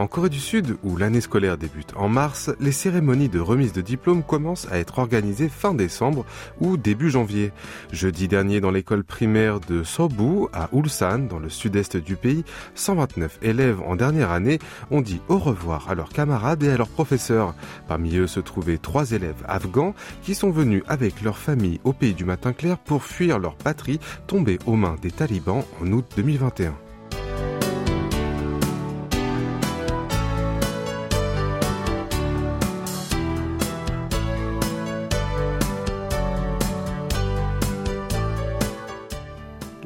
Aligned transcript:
En 0.00 0.06
Corée 0.06 0.30
du 0.30 0.40
Sud, 0.40 0.78
où 0.82 0.96
l'année 0.96 1.20
scolaire 1.20 1.58
débute 1.58 1.92
en 1.94 2.08
mars, 2.08 2.50
les 2.58 2.72
cérémonies 2.72 3.28
de 3.28 3.38
remise 3.38 3.74
de 3.74 3.82
diplôme 3.82 4.22
commencent 4.22 4.66
à 4.72 4.78
être 4.78 4.98
organisées 4.98 5.50
fin 5.50 5.74
décembre 5.74 6.24
ou 6.58 6.78
début 6.78 7.10
janvier. 7.10 7.52
Jeudi 7.92 8.26
dernier, 8.26 8.62
dans 8.62 8.70
l'école 8.70 9.04
primaire 9.04 9.60
de 9.60 9.82
Sobu, 9.82 10.46
à 10.54 10.70
Ulsan, 10.72 11.26
dans 11.28 11.38
le 11.38 11.50
sud-est 11.50 11.98
du 11.98 12.16
pays, 12.16 12.44
129 12.76 13.40
élèves 13.42 13.82
en 13.82 13.94
dernière 13.94 14.30
année 14.30 14.58
ont 14.90 15.02
dit 15.02 15.20
au 15.28 15.36
revoir 15.36 15.90
à 15.90 15.94
leurs 15.94 16.08
camarades 16.08 16.62
et 16.62 16.70
à 16.70 16.78
leurs 16.78 16.88
professeurs. 16.88 17.54
Parmi 17.86 18.16
eux 18.16 18.26
se 18.26 18.40
trouvaient 18.40 18.78
trois 18.78 19.12
élèves 19.12 19.44
afghans 19.46 19.94
qui 20.22 20.34
sont 20.34 20.50
venus 20.50 20.82
avec 20.88 21.20
leur 21.20 21.36
famille 21.36 21.78
au 21.84 21.92
pays 21.92 22.14
du 22.14 22.24
matin 22.24 22.54
clair 22.54 22.78
pour 22.78 23.04
fuir 23.04 23.38
leur 23.38 23.54
patrie 23.54 24.00
tombée 24.26 24.60
aux 24.64 24.76
mains 24.76 24.96
des 25.02 25.10
talibans 25.10 25.62
en 25.82 25.92
août 25.92 26.06
2021. 26.16 26.72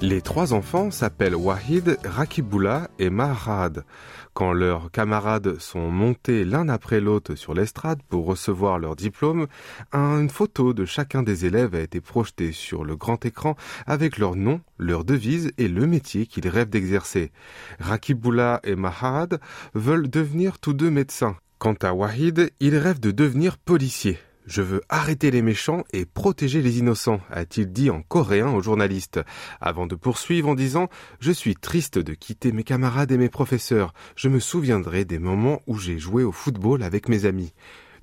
Les 0.07 0.21
trois 0.21 0.53
enfants 0.53 0.91
s'appellent 0.91 1.35
Wahid, 1.35 1.99
Rakibullah 2.05 2.91
et 2.99 3.09
Mahrad. 3.09 3.87
Quand 4.35 4.53
leurs 4.53 4.91
camarades 4.91 5.59
sont 5.59 5.91
montés 5.91 6.45
l'un 6.45 6.69
après 6.69 7.01
l'autre 7.01 7.37
sur 7.37 7.55
l'estrade 7.55 8.03
pour 8.11 8.27
recevoir 8.27 8.79
leur 8.79 8.97
diplôme, 8.97 9.47
une 9.95 10.29
photo 10.29 10.75
de 10.75 10.85
chacun 10.85 11.23
des 11.23 11.47
élèves 11.47 11.75
a 11.75 11.81
été 11.81 12.03
projetée 12.03 12.53
sur 12.53 12.85
le 12.85 12.97
grand 12.97 13.25
écran 13.25 13.57
avec 13.87 14.19
leur 14.19 14.37
nom, 14.37 14.61
leur 14.77 15.07
devise 15.07 15.53
et 15.57 15.69
le 15.69 15.87
métier 15.87 16.27
qu'ils 16.27 16.49
rêvent 16.49 16.69
d'exercer. 16.69 17.33
Rakibullah 17.81 18.61
et 18.63 18.77
Mahrad 18.77 19.41
veulent 19.73 20.11
devenir 20.11 20.59
tous 20.59 20.75
deux 20.75 20.91
médecins. 20.91 21.39
Quant 21.59 21.77
à 21.81 21.95
Wahid, 21.95 22.51
il 22.61 22.77
rêve 22.77 23.01
de 23.01 23.11
devenir 23.11 23.57
policier. 23.57 24.19
Je 24.47 24.61
veux 24.61 24.83
arrêter 24.91 25.31
les 25.31 25.41
méchants 25.41 25.85
et 25.95 26.05
protéger 26.05 26.61
les 26.61 26.79
innocents, 26.79 27.21
a-t-il 27.31 27.73
dit 27.73 27.89
en 27.89 28.03
coréen 28.03 28.51
au 28.51 28.61
journaliste, 28.61 29.21
avant 29.61 29.87
de 29.87 29.95
poursuivre 29.95 30.51
en 30.51 30.55
disant 30.55 30.89
Je 31.19 31.33
suis 31.33 31.57
triste 31.57 31.99
de 31.99 32.13
quitter 32.13 32.53
mes 32.53 32.63
camarades 32.63 33.11
et 33.11 33.17
mes 33.17 33.31
professeurs. 33.31 33.95
Je 34.17 34.29
me 34.29 34.41
souviendrai 34.41 35.07
des 35.07 35.19
moments 35.19 35.63
où 35.67 35.79
j'ai 35.79 35.99
joué 35.99 36.25
au 36.25 36.33
football 36.33 36.83
avec 36.83 37.09
mes 37.09 37.25
amis. 37.25 37.55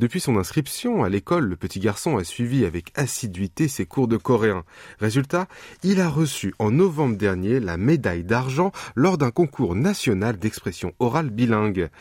Depuis 0.02 0.20
son 0.20 0.38
inscription 0.38 1.04
à 1.04 1.10
l'école, 1.10 1.46
le 1.46 1.56
petit 1.56 1.80
garçon 1.80 2.18
a 2.18 2.24
suivi 2.24 2.66
avec 2.66 2.92
assiduité 2.96 3.68
ses 3.68 3.86
cours 3.86 4.08
de 4.08 4.18
coréen. 4.18 4.64
Résultat, 5.00 5.48
il 5.84 6.02
a 6.02 6.10
reçu 6.10 6.56
en 6.58 6.72
novembre 6.72 7.18
dernier 7.18 7.60
la 7.60 7.78
médaille 7.78 8.24
d'argent 8.24 8.72
lors 8.96 9.20
d'un 9.20 9.30
concours 9.30 9.76
national 9.76 10.40
d'expression 10.40 10.94
orale 10.98 11.30
bilingue. 11.30 11.92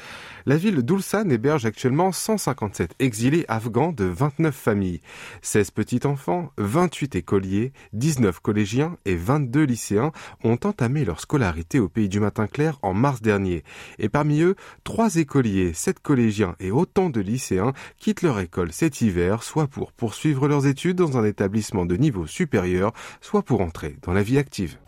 La 0.50 0.56
ville 0.56 0.82
d'Ulsan 0.82 1.30
héberge 1.30 1.64
actuellement 1.64 2.10
157 2.10 2.96
exilés 2.98 3.44
afghans 3.46 3.92
de 3.92 4.04
29 4.04 4.52
familles, 4.52 5.00
16 5.42 5.70
petits-enfants, 5.70 6.50
28 6.58 7.14
écoliers, 7.14 7.72
19 7.92 8.40
collégiens 8.40 8.96
et 9.04 9.14
22 9.14 9.62
lycéens 9.62 10.10
ont 10.42 10.58
entamé 10.64 11.04
leur 11.04 11.20
scolarité 11.20 11.78
au 11.78 11.88
pays 11.88 12.08
du 12.08 12.18
matin 12.18 12.48
clair 12.48 12.80
en 12.82 12.94
mars 12.94 13.22
dernier. 13.22 13.62
Et 14.00 14.08
parmi 14.08 14.40
eux, 14.40 14.56
3 14.82 15.18
écoliers, 15.18 15.72
7 15.72 16.00
collégiens 16.00 16.56
et 16.58 16.72
autant 16.72 17.10
de 17.10 17.20
lycéens 17.20 17.72
quittent 18.00 18.22
leur 18.22 18.40
école 18.40 18.72
cet 18.72 19.02
hiver, 19.02 19.44
soit 19.44 19.68
pour 19.68 19.92
poursuivre 19.92 20.48
leurs 20.48 20.66
études 20.66 20.96
dans 20.96 21.16
un 21.16 21.24
établissement 21.24 21.86
de 21.86 21.94
niveau 21.94 22.26
supérieur, 22.26 22.92
soit 23.20 23.44
pour 23.44 23.60
entrer 23.60 23.98
dans 24.02 24.12
la 24.12 24.24
vie 24.24 24.38
active. 24.38 24.78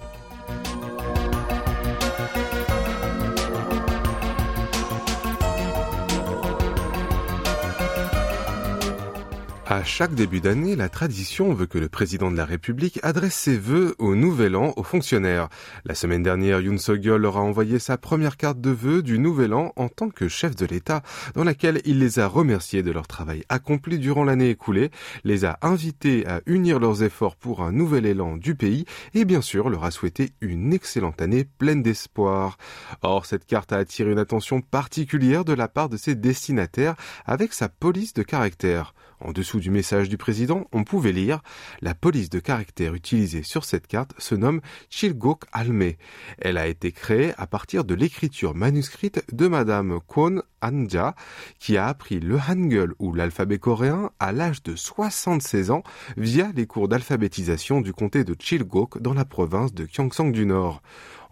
À 9.72 9.84
chaque 9.84 10.14
début 10.14 10.40
d'année, 10.40 10.76
la 10.76 10.90
tradition 10.90 11.54
veut 11.54 11.64
que 11.64 11.78
le 11.78 11.88
président 11.88 12.30
de 12.30 12.36
la 12.36 12.44
République 12.44 13.00
adresse 13.02 13.34
ses 13.34 13.56
vœux 13.56 13.94
au 13.98 14.14
nouvel 14.14 14.54
an 14.54 14.74
aux 14.76 14.82
fonctionnaires. 14.82 15.48
La 15.86 15.94
semaine 15.94 16.22
dernière, 16.22 16.60
Yoon 16.60 16.76
Suk-yeol 16.76 17.22
leur 17.22 17.38
a 17.38 17.40
envoyé 17.40 17.78
sa 17.78 17.96
première 17.96 18.36
carte 18.36 18.60
de 18.60 18.68
vœux 18.68 19.02
du 19.02 19.18
nouvel 19.18 19.54
an 19.54 19.72
en 19.76 19.88
tant 19.88 20.10
que 20.10 20.28
chef 20.28 20.54
de 20.56 20.66
l'État, 20.66 21.00
dans 21.34 21.42
laquelle 21.42 21.80
il 21.86 22.00
les 22.00 22.18
a 22.18 22.26
remerciés 22.26 22.82
de 22.82 22.90
leur 22.90 23.06
travail 23.06 23.44
accompli 23.48 23.98
durant 23.98 24.24
l'année 24.24 24.50
écoulée, 24.50 24.90
les 25.24 25.46
a 25.46 25.58
invités 25.62 26.26
à 26.26 26.42
unir 26.44 26.78
leurs 26.78 27.02
efforts 27.02 27.36
pour 27.36 27.62
un 27.62 27.72
nouvel 27.72 28.04
élan 28.04 28.36
du 28.36 28.54
pays 28.54 28.84
et 29.14 29.24
bien 29.24 29.40
sûr 29.40 29.70
leur 29.70 29.84
a 29.84 29.90
souhaité 29.90 30.32
une 30.42 30.74
excellente 30.74 31.22
année 31.22 31.44
pleine 31.44 31.82
d'espoir. 31.82 32.58
Or, 33.00 33.24
cette 33.24 33.46
carte 33.46 33.72
a 33.72 33.78
attiré 33.78 34.12
une 34.12 34.18
attention 34.18 34.60
particulière 34.60 35.46
de 35.46 35.54
la 35.54 35.68
part 35.68 35.88
de 35.88 35.96
ses 35.96 36.14
destinataires 36.14 36.94
avec 37.24 37.54
sa 37.54 37.70
police 37.70 38.12
de 38.12 38.22
caractère. 38.22 38.92
En 39.24 39.30
dessous 39.30 39.60
du 39.60 39.70
message 39.70 40.08
du 40.08 40.16
président, 40.16 40.66
on 40.72 40.82
pouvait 40.82 41.12
lire 41.12 41.42
La 41.80 41.94
police 41.94 42.28
de 42.28 42.40
caractère 42.40 42.92
utilisée 42.92 43.44
sur 43.44 43.64
cette 43.64 43.86
carte 43.86 44.14
se 44.18 44.34
nomme 44.34 44.60
Chilgok 44.90 45.44
Alme. 45.52 45.92
Elle 46.38 46.58
a 46.58 46.66
été 46.66 46.90
créée 46.90 47.32
à 47.38 47.46
partir 47.46 47.84
de 47.84 47.94
l'écriture 47.94 48.56
manuscrite 48.56 49.22
de 49.32 49.46
Madame 49.46 50.00
Kwon 50.08 50.42
Anja, 50.60 51.14
qui 51.60 51.76
a 51.76 51.86
appris 51.86 52.18
le 52.18 52.36
Hangul 52.36 52.94
ou 52.98 53.14
l'alphabet 53.14 53.58
coréen 53.58 54.10
à 54.18 54.32
l'âge 54.32 54.64
de 54.64 54.74
76 54.74 55.70
ans 55.70 55.84
via 56.16 56.50
les 56.56 56.66
cours 56.66 56.88
d'alphabétisation 56.88 57.80
du 57.80 57.92
comté 57.92 58.24
de 58.24 58.34
Chilgok 58.36 59.00
dans 59.00 59.14
la 59.14 59.24
province 59.24 59.72
de 59.72 59.86
Gyeongsang 59.86 60.32
du 60.32 60.46
Nord. 60.46 60.82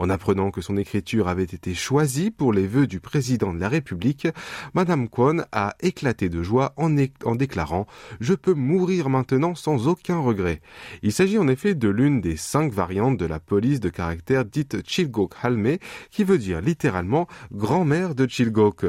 En 0.01 0.09
apprenant 0.09 0.51
que 0.51 0.63
son 0.63 0.79
écriture 0.79 1.29
avait 1.29 1.43
été 1.43 1.75
choisie 1.75 2.31
pour 2.31 2.55
les 2.55 2.67
vœux 2.67 2.87
du 2.87 3.01
président 3.01 3.53
de 3.53 3.61
la 3.61 3.69
République, 3.69 4.29
Madame 4.73 5.11
Kwon 5.11 5.43
a 5.53 5.75
éclaté 5.81 6.31
de 6.31 6.43
joie 6.43 6.73
en, 6.79 6.89
déclarant 7.35 7.87
Je 8.19 8.33
peux 8.33 8.55
mourir 8.55 9.11
maintenant 9.11 9.55
sans 9.55 9.89
aucun 9.89 10.19
regret. 10.19 10.63
Il 11.03 11.13
s'agit 11.13 11.37
en 11.37 11.49
effet 11.49 11.75
de 11.75 11.91
l'une 11.91 12.23
des 12.23 12.39
cinq 12.39 12.73
variantes 12.73 13.19
de 13.19 13.27
la 13.27 13.41
police 13.41 13.79
de 13.79 13.91
caractère 13.91 14.47
dite 14.47 14.79
Chilgok 14.89 15.35
Halme, 15.43 15.77
qui 16.11 16.25
veut 16.25 16.39
dire 16.39 16.63
littéralement 16.63 17.29
grand-mère 17.53 18.15
de 18.15 18.27
Chilgok. 18.27 18.87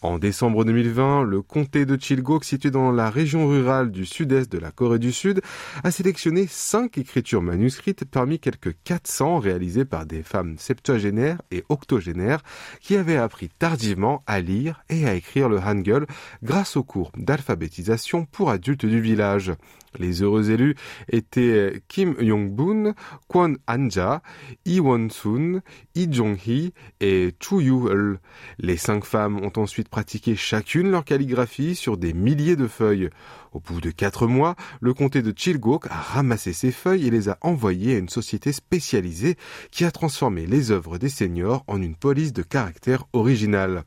En 0.00 0.18
décembre 0.18 0.64
2020, 0.64 1.24
le 1.24 1.42
comté 1.42 1.84
de 1.84 2.00
Chilgok, 2.00 2.42
situé 2.42 2.70
dans 2.70 2.90
la 2.90 3.10
région 3.10 3.46
rurale 3.48 3.90
du 3.90 4.06
sud-est 4.06 4.50
de 4.50 4.58
la 4.58 4.70
Corée 4.70 4.98
du 4.98 5.12
Sud, 5.12 5.42
a 5.82 5.90
sélectionné 5.90 6.46
cinq 6.48 6.96
écritures 6.96 7.42
manuscrites 7.42 8.06
parmi 8.06 8.38
quelques 8.38 8.74
400 8.84 9.40
réalisées 9.40 9.84
par 9.84 10.06
des 10.06 10.22
femmes 10.22 10.53
septuagénaires 10.58 11.40
et 11.50 11.64
octogénaires 11.68 12.42
qui 12.80 12.96
avaient 12.96 13.16
appris 13.16 13.48
tardivement 13.48 14.22
à 14.26 14.40
lire 14.40 14.84
et 14.88 15.06
à 15.06 15.14
écrire 15.14 15.48
le 15.48 15.58
Hangul 15.58 16.06
grâce 16.42 16.76
aux 16.76 16.84
cours 16.84 17.12
d'alphabétisation 17.16 18.26
pour 18.26 18.50
adultes 18.50 18.86
du 18.86 19.00
village. 19.00 19.52
Les 19.98 20.22
heureux 20.22 20.50
élus 20.50 20.74
étaient 21.08 21.82
Kim 21.88 22.16
Yong-boon, 22.20 22.94
Kwon 23.28 23.54
Anja, 23.68 24.22
Lee 24.66 24.80
Won-sun, 24.80 25.60
Lee 25.94 26.08
Jong-hee 26.10 26.72
et 27.00 27.34
Chu 27.40 27.60
Yu-eul. 27.60 28.18
Les 28.58 28.76
cinq 28.76 29.04
femmes 29.04 29.38
ont 29.44 29.52
ensuite 29.56 29.88
pratiqué 29.88 30.36
chacune 30.36 30.90
leur 30.90 31.04
calligraphie 31.04 31.74
sur 31.74 31.96
des 31.96 32.12
milliers 32.12 32.56
de 32.56 32.66
feuilles. 32.66 33.10
Au 33.52 33.60
bout 33.60 33.80
de 33.80 33.90
quatre 33.90 34.26
mois, 34.26 34.56
le 34.80 34.94
comté 34.94 35.22
de 35.22 35.32
Chilgok 35.34 35.86
a 35.86 35.94
ramassé 35.94 36.52
ces 36.52 36.72
feuilles 36.72 37.06
et 37.06 37.10
les 37.10 37.28
a 37.28 37.38
envoyées 37.40 37.94
à 37.94 37.98
une 37.98 38.08
société 38.08 38.50
spécialisée 38.52 39.36
qui 39.70 39.84
a 39.84 39.92
transformé 39.92 40.46
les 40.46 40.72
œuvres 40.72 40.98
des 40.98 41.08
seigneurs 41.08 41.62
en 41.68 41.80
une 41.80 41.94
police 41.94 42.32
de 42.32 42.42
caractère 42.42 43.04
original. 43.12 43.84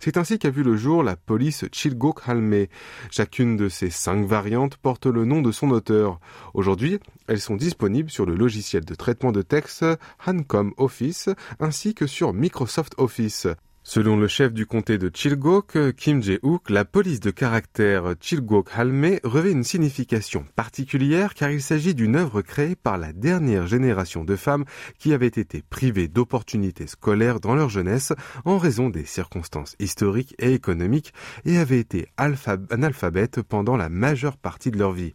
C'est 0.00 0.16
ainsi 0.16 0.38
qu'a 0.38 0.50
vu 0.50 0.62
le 0.62 0.76
jour 0.76 1.02
la 1.02 1.16
police 1.16 1.64
Chilgok 1.72 2.20
Halme. 2.26 2.66
Chacune 3.10 3.56
de 3.56 3.68
ces 3.68 3.90
cinq 3.90 4.26
variantes 4.26 4.76
porte 4.76 5.06
le 5.06 5.24
nom 5.24 5.42
de 5.42 5.52
son 5.52 5.70
auteur. 5.70 6.20
Aujourd'hui, 6.54 7.00
elles 7.28 7.40
sont 7.40 7.56
disponibles 7.56 8.10
sur 8.10 8.26
le 8.26 8.34
logiciel 8.34 8.84
de 8.84 8.94
traitement 8.94 9.32
de 9.32 9.42
texte 9.42 9.84
Hancom 10.26 10.72
Office 10.76 11.28
ainsi 11.60 11.94
que 11.94 12.06
sur 12.06 12.32
Microsoft 12.32 12.94
Office. 12.98 13.46
Selon 13.84 14.16
le 14.16 14.28
chef 14.28 14.52
du 14.52 14.64
comté 14.64 14.96
de 14.96 15.10
Chilgok, 15.12 15.76
Kim 15.96 16.22
Jae-hook, 16.22 16.70
la 16.70 16.84
police 16.84 17.18
de 17.18 17.32
caractère 17.32 18.14
Chilgok 18.20 18.68
Halme 18.76 19.18
revêt 19.24 19.50
une 19.50 19.64
signification 19.64 20.46
particulière 20.54 21.34
car 21.34 21.50
il 21.50 21.60
s'agit 21.60 21.92
d'une 21.92 22.14
œuvre 22.14 22.42
créée 22.42 22.76
par 22.76 22.96
la 22.96 23.12
dernière 23.12 23.66
génération 23.66 24.22
de 24.22 24.36
femmes 24.36 24.64
qui 25.00 25.12
avaient 25.12 25.26
été 25.26 25.64
privées 25.68 26.06
d'opportunités 26.06 26.86
scolaires 26.86 27.40
dans 27.40 27.56
leur 27.56 27.70
jeunesse 27.70 28.12
en 28.44 28.56
raison 28.56 28.88
des 28.88 29.04
circonstances 29.04 29.74
historiques 29.80 30.36
et 30.38 30.54
économiques 30.54 31.12
et 31.44 31.58
avaient 31.58 31.80
été 31.80 32.06
analphabètes 32.16 33.42
pendant 33.42 33.76
la 33.76 33.88
majeure 33.88 34.36
partie 34.36 34.70
de 34.70 34.78
leur 34.78 34.92
vie. 34.92 35.12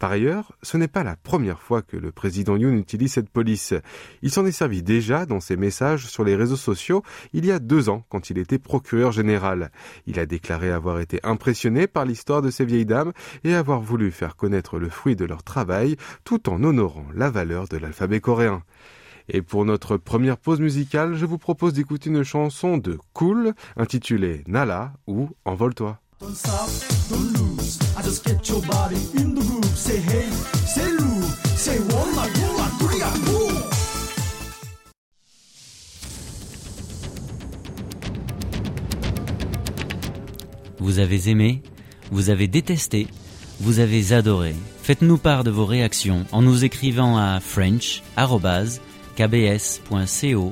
Par 0.00 0.10
ailleurs, 0.10 0.56
ce 0.62 0.76
n'est 0.76 0.88
pas 0.88 1.04
la 1.04 1.14
première 1.14 1.62
fois 1.62 1.82
que 1.82 1.96
le 1.96 2.10
président 2.10 2.56
Yoon 2.56 2.78
utilise 2.78 3.12
cette 3.12 3.30
police. 3.30 3.74
Il 4.22 4.32
s'en 4.32 4.44
est 4.44 4.50
servi 4.50 4.82
déjà 4.82 5.24
dans 5.24 5.40
ses 5.40 5.56
messages 5.56 6.08
sur 6.08 6.24
les 6.24 6.34
réseaux 6.34 6.56
sociaux 6.56 7.04
il 7.32 7.46
y 7.46 7.52
a 7.52 7.60
deux 7.60 7.88
ans 7.88 8.04
quand 8.08 8.30
il 8.30 8.38
était 8.38 8.58
procureur 8.58 9.12
général. 9.12 9.70
Il 10.06 10.18
a 10.18 10.26
déclaré 10.26 10.70
avoir 10.70 11.00
été 11.00 11.20
impressionné 11.22 11.86
par 11.86 12.04
l'histoire 12.04 12.42
de 12.42 12.50
ces 12.50 12.64
vieilles 12.64 12.86
dames 12.86 13.12
et 13.44 13.54
avoir 13.54 13.80
voulu 13.80 14.10
faire 14.10 14.36
connaître 14.36 14.78
le 14.78 14.88
fruit 14.88 15.16
de 15.16 15.24
leur 15.24 15.42
travail 15.42 15.96
tout 16.24 16.48
en 16.48 16.62
honorant 16.62 17.06
la 17.14 17.30
valeur 17.30 17.68
de 17.68 17.76
l'alphabet 17.76 18.20
coréen. 18.20 18.62
Et 19.28 19.42
pour 19.42 19.64
notre 19.64 19.96
première 19.98 20.38
pause 20.38 20.60
musicale, 20.60 21.14
je 21.14 21.26
vous 21.26 21.38
propose 21.38 21.74
d'écouter 21.74 22.08
une 22.10 22.22
chanson 22.22 22.78
de 22.78 22.98
Cool 23.12 23.52
intitulée 23.76 24.42
Nala 24.46 24.94
ou 25.06 25.28
Envole-toi. 25.44 26.00
Vous 40.88 41.00
avez 41.00 41.28
aimé, 41.28 41.60
vous 42.10 42.30
avez 42.30 42.48
détesté, 42.48 43.08
vous 43.60 43.78
avez 43.78 44.14
adoré. 44.14 44.54
Faites-nous 44.80 45.18
part 45.18 45.44
de 45.44 45.50
vos 45.50 45.66
réactions 45.66 46.24
en 46.32 46.40
nous 46.40 46.64
écrivant 46.64 47.18
à 47.18 47.40
french@ 47.40 48.02
kbs.co.kr. 49.14 50.46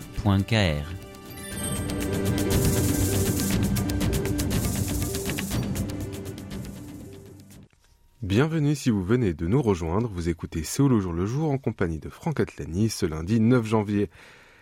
Bienvenue 8.21 8.75
si 8.75 8.91
vous 8.91 9.03
venez 9.03 9.33
de 9.33 9.47
nous 9.47 9.63
rejoindre, 9.63 10.11
vous 10.13 10.29
écoutez 10.29 10.65
Séoul 10.65 10.93
au 10.93 11.01
jour 11.01 11.15
le 11.15 11.25
jour 11.25 11.51
en 11.51 11.57
compagnie 11.57 11.99
de 11.99 12.11
Franck 12.11 12.41
Atlani 12.41 12.91
ce 12.91 13.07
lundi 13.07 13.41
9 13.41 13.65
janvier. 13.65 14.11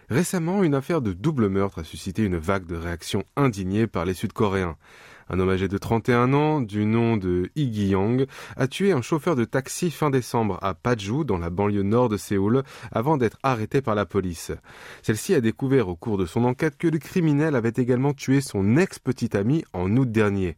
Récemment, 0.08 0.62
une 0.62 0.76
affaire 0.76 1.00
de 1.00 1.12
double 1.12 1.48
meurtre 1.48 1.80
a 1.80 1.84
suscité 1.84 2.22
une 2.22 2.36
vague 2.36 2.66
de 2.66 2.76
réactions 2.76 3.24
indignées 3.34 3.88
par 3.88 4.04
les 4.04 4.14
Sud-Coréens. 4.14 4.76
Un 5.30 5.38
homme 5.38 5.50
âgé 5.50 5.68
de 5.68 5.78
31 5.78 6.34
ans, 6.34 6.60
du 6.60 6.84
nom 6.84 7.16
de 7.16 7.50
Iggy 7.56 7.88
Yang, 7.88 8.26
a 8.56 8.66
tué 8.66 8.92
un 8.92 9.02
chauffeur 9.02 9.36
de 9.36 9.44
taxi 9.44 9.90
fin 9.90 10.10
décembre 10.10 10.58
à 10.62 10.74
Paju, 10.74 11.24
dans 11.24 11.38
la 11.38 11.50
banlieue 11.50 11.82
nord 11.82 12.08
de 12.08 12.16
Séoul, 12.16 12.62
avant 12.92 13.16
d'être 13.16 13.38
arrêté 13.42 13.80
par 13.80 13.94
la 13.94 14.06
police. 14.06 14.52
Celle-ci 15.02 15.34
a 15.34 15.40
découvert 15.40 15.88
au 15.88 15.96
cours 15.96 16.18
de 16.18 16.26
son 16.26 16.44
enquête 16.44 16.76
que 16.76 16.88
le 16.88 16.98
criminel 16.98 17.56
avait 17.56 17.72
également 17.76 18.12
tué 18.12 18.40
son 18.40 18.76
ex-petit 18.76 19.36
ami 19.36 19.64
en 19.72 19.96
août 19.96 20.10
dernier. 20.10 20.56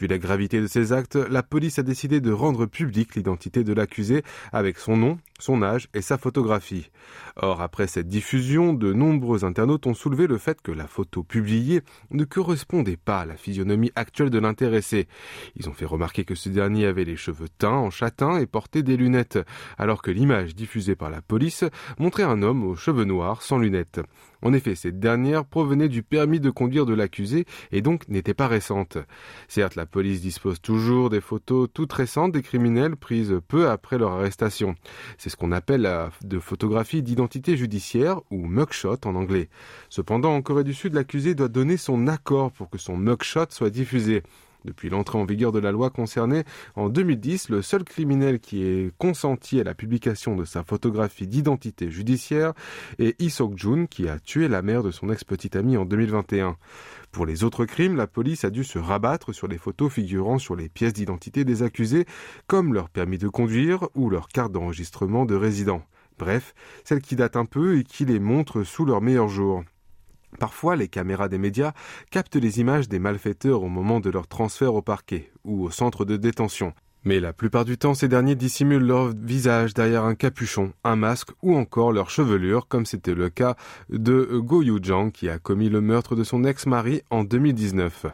Vu 0.00 0.06
la 0.06 0.18
gravité 0.18 0.60
de 0.60 0.68
ces 0.68 0.92
actes, 0.92 1.16
la 1.16 1.42
police 1.42 1.80
a 1.80 1.82
décidé 1.82 2.20
de 2.20 2.30
rendre 2.30 2.66
publique 2.66 3.16
l'identité 3.16 3.64
de 3.64 3.72
l'accusé 3.72 4.22
avec 4.52 4.78
son 4.78 4.96
nom, 4.96 5.18
son 5.40 5.60
âge 5.60 5.88
et 5.92 6.02
sa 6.02 6.18
photographie. 6.18 6.90
Or, 7.34 7.62
après 7.62 7.88
cette 7.88 8.06
diffusion, 8.06 8.74
de 8.74 8.92
nombreux 8.92 9.44
internautes 9.44 9.88
ont 9.88 9.94
soulevé 9.94 10.28
le 10.28 10.38
fait 10.38 10.62
que 10.62 10.70
la 10.70 10.86
photo 10.86 11.24
publiée 11.24 11.82
ne 12.12 12.22
correspondait 12.22 12.96
pas 12.96 13.22
à 13.22 13.26
la 13.26 13.36
physionomie 13.36 13.90
actuelle 13.96 14.30
de 14.30 14.38
l'intéressé. 14.38 15.08
Ils 15.56 15.68
ont 15.68 15.74
fait 15.74 15.84
remarquer 15.84 16.24
que 16.24 16.36
ce 16.36 16.48
dernier 16.48 16.86
avait 16.86 17.04
les 17.04 17.16
cheveux 17.16 17.48
teints 17.48 17.70
en 17.70 17.90
châtain 17.90 18.38
et 18.38 18.46
portait 18.46 18.84
des 18.84 18.96
lunettes, 18.96 19.40
alors 19.78 20.00
que 20.02 20.12
l'image 20.12 20.54
diffusée 20.54 20.94
par 20.94 21.10
la 21.10 21.22
police 21.22 21.64
montrait 21.98 22.22
un 22.22 22.42
homme 22.42 22.62
aux 22.62 22.76
cheveux 22.76 23.04
noirs 23.04 23.42
sans 23.42 23.58
lunettes. 23.58 24.00
En 24.42 24.52
effet, 24.52 24.74
cette 24.74 25.00
dernière 25.00 25.44
provenait 25.44 25.88
du 25.88 26.02
permis 26.02 26.40
de 26.40 26.50
conduire 26.50 26.86
de 26.86 26.94
l'accusé 26.94 27.44
et 27.72 27.82
donc 27.82 28.08
n'était 28.08 28.34
pas 28.34 28.46
récente. 28.46 28.98
Certes, 29.48 29.74
la 29.74 29.86
police 29.86 30.20
dispose 30.20 30.60
toujours 30.60 31.10
des 31.10 31.20
photos 31.20 31.68
toutes 31.72 31.92
récentes 31.92 32.32
des 32.32 32.42
criminels 32.42 32.96
prises 32.96 33.40
peu 33.48 33.68
après 33.68 33.98
leur 33.98 34.12
arrestation. 34.12 34.76
C'est 35.16 35.30
ce 35.30 35.36
qu'on 35.36 35.52
appelle 35.52 35.82
la 35.82 36.10
de 36.22 36.38
photographie 36.38 37.02
d'identité 37.02 37.56
judiciaire 37.56 38.20
ou 38.30 38.46
mugshot 38.46 38.98
en 39.04 39.14
anglais. 39.14 39.48
Cependant, 39.88 40.34
en 40.34 40.42
Corée 40.42 40.64
du 40.64 40.74
Sud, 40.74 40.94
l'accusé 40.94 41.34
doit 41.34 41.48
donner 41.48 41.76
son 41.76 42.06
accord 42.06 42.52
pour 42.52 42.70
que 42.70 42.78
son 42.78 42.96
mugshot 42.96 43.46
soit 43.50 43.70
diffusé. 43.70 44.22
Depuis 44.68 44.90
l'entrée 44.90 45.16
en 45.16 45.24
vigueur 45.24 45.50
de 45.50 45.60
la 45.60 45.72
loi 45.72 45.88
concernée 45.88 46.44
en 46.76 46.90
2010, 46.90 47.48
le 47.48 47.62
seul 47.62 47.84
criminel 47.84 48.38
qui 48.38 48.62
ait 48.62 48.92
consenti 48.98 49.58
à 49.58 49.64
la 49.64 49.72
publication 49.72 50.36
de 50.36 50.44
sa 50.44 50.62
photographie 50.62 51.26
d'identité 51.26 51.90
judiciaire 51.90 52.52
est 52.98 53.18
Lee 53.18 53.30
Sok-jun 53.30 53.86
qui 53.86 54.10
a 54.10 54.18
tué 54.18 54.46
la 54.46 54.60
mère 54.60 54.82
de 54.82 54.90
son 54.90 55.08
ex-petite 55.08 55.56
amie 55.56 55.78
en 55.78 55.86
2021. 55.86 56.58
Pour 57.12 57.24
les 57.24 57.44
autres 57.44 57.64
crimes, 57.64 57.96
la 57.96 58.06
police 58.06 58.44
a 58.44 58.50
dû 58.50 58.62
se 58.62 58.78
rabattre 58.78 59.34
sur 59.34 59.48
les 59.48 59.56
photos 59.56 59.90
figurant 59.90 60.38
sur 60.38 60.54
les 60.54 60.68
pièces 60.68 60.92
d'identité 60.92 61.46
des 61.46 61.62
accusés, 61.62 62.04
comme 62.46 62.74
leur 62.74 62.90
permis 62.90 63.16
de 63.16 63.28
conduire 63.28 63.88
ou 63.94 64.10
leur 64.10 64.28
carte 64.28 64.52
d'enregistrement 64.52 65.24
de 65.24 65.34
résident. 65.34 65.80
Bref, 66.18 66.54
celles 66.84 67.00
qui 67.00 67.16
datent 67.16 67.36
un 67.36 67.46
peu 67.46 67.78
et 67.78 67.84
qui 67.84 68.04
les 68.04 68.20
montrent 68.20 68.64
sous 68.64 68.84
leur 68.84 69.00
meilleur 69.00 69.28
jour. 69.28 69.64
Parfois, 70.38 70.76
les 70.76 70.88
caméras 70.88 71.28
des 71.28 71.38
médias 71.38 71.72
captent 72.10 72.36
les 72.36 72.60
images 72.60 72.88
des 72.88 72.98
malfaiteurs 72.98 73.62
au 73.62 73.68
moment 73.68 74.00
de 74.00 74.10
leur 74.10 74.28
transfert 74.28 74.74
au 74.74 74.82
parquet 74.82 75.32
ou 75.44 75.64
au 75.64 75.70
centre 75.70 76.04
de 76.04 76.16
détention. 76.16 76.74
Mais 77.04 77.20
la 77.20 77.32
plupart 77.32 77.64
du 77.64 77.78
temps, 77.78 77.94
ces 77.94 78.08
derniers 78.08 78.34
dissimulent 78.34 78.86
leur 78.86 79.08
visage 79.08 79.72
derrière 79.72 80.04
un 80.04 80.14
capuchon, 80.14 80.72
un 80.84 80.96
masque 80.96 81.30
ou 81.42 81.56
encore 81.56 81.92
leur 81.92 82.10
chevelure, 82.10 82.66
comme 82.68 82.86
c'était 82.86 83.14
le 83.14 83.28
cas 83.28 83.56
de 83.88 84.38
Go 84.38 84.62
Yu-jang 84.62 85.10
qui 85.12 85.28
a 85.28 85.38
commis 85.38 85.68
le 85.68 85.80
meurtre 85.80 86.16
de 86.16 86.24
son 86.24 86.44
ex-mari 86.44 87.02
en 87.10 87.24
2019. 87.24 88.06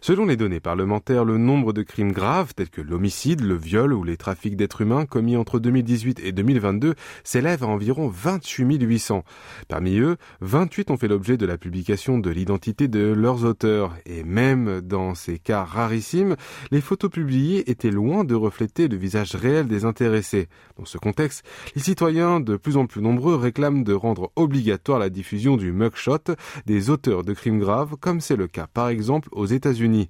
Selon 0.00 0.26
les 0.26 0.36
données 0.36 0.60
parlementaires, 0.60 1.24
le 1.24 1.36
nombre 1.38 1.72
de 1.72 1.82
crimes 1.82 2.12
graves 2.12 2.54
tels 2.54 2.70
que 2.70 2.80
l'homicide, 2.80 3.42
le 3.42 3.54
viol 3.54 3.92
ou 3.92 4.02
les 4.02 4.16
trafics 4.16 4.56
d'êtres 4.56 4.80
humains 4.80 5.06
commis 5.06 5.36
entre 5.36 5.58
2018 5.58 6.20
et 6.24 6.32
2022 6.32 6.94
s'élèvent 7.24 7.62
à 7.62 7.68
environ 7.68 8.08
28 8.08 8.82
800. 8.82 9.24
Parmi 9.68 9.98
eux, 9.98 10.16
28 10.40 10.90
ont 10.90 10.96
fait 10.96 11.08
l'objet 11.08 11.36
de 11.36 11.46
la 11.46 11.58
publication 11.58 12.18
de 12.18 12.30
l'identité 12.30 12.88
de 12.88 13.12
leurs 13.12 13.44
auteurs. 13.44 13.94
Et 14.06 14.24
même 14.24 14.80
dans 14.80 15.14
ces 15.14 15.38
cas 15.38 15.64
rarissimes, 15.64 16.36
les 16.70 16.80
photos 16.80 17.10
publiées 17.10 17.70
étaient 17.70 17.90
loin 17.90 18.21
de 18.24 18.34
refléter 18.34 18.88
le 18.88 18.96
visage 18.96 19.34
réel 19.34 19.68
des 19.68 19.84
intéressés. 19.84 20.48
Dans 20.78 20.84
ce 20.84 20.98
contexte, 20.98 21.44
les 21.74 21.82
citoyens 21.82 22.40
de 22.40 22.56
plus 22.56 22.76
en 22.76 22.86
plus 22.86 23.02
nombreux 23.02 23.36
réclament 23.36 23.84
de 23.84 23.92
rendre 23.92 24.32
obligatoire 24.36 24.98
la 24.98 25.10
diffusion 25.10 25.56
du 25.56 25.72
mugshot 25.72 26.18
des 26.66 26.90
auteurs 26.90 27.24
de 27.24 27.32
crimes 27.32 27.58
graves, 27.58 27.96
comme 28.00 28.20
c'est 28.20 28.36
le 28.36 28.46
cas 28.46 28.66
par 28.66 28.88
exemple 28.88 29.28
aux 29.32 29.46
États-Unis. 29.46 30.08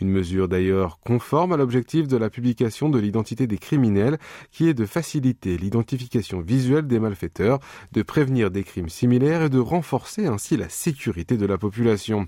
Une 0.00 0.10
mesure 0.10 0.48
d'ailleurs 0.48 0.98
conforme 1.00 1.52
à 1.52 1.56
l'objectif 1.56 2.08
de 2.08 2.16
la 2.16 2.30
publication 2.30 2.88
de 2.88 2.98
l'identité 2.98 3.46
des 3.46 3.58
criminels, 3.58 4.18
qui 4.50 4.68
est 4.68 4.74
de 4.74 4.86
faciliter 4.86 5.56
l'identification 5.56 6.40
visuelle 6.40 6.86
des 6.86 6.98
malfaiteurs, 6.98 7.60
de 7.92 8.02
prévenir 8.02 8.50
des 8.50 8.64
crimes 8.64 8.88
similaires 8.88 9.42
et 9.42 9.50
de 9.50 9.58
renforcer 9.58 10.26
ainsi 10.26 10.56
la 10.56 10.68
sécurité 10.68 11.36
de 11.36 11.46
la 11.46 11.58
population. 11.58 12.26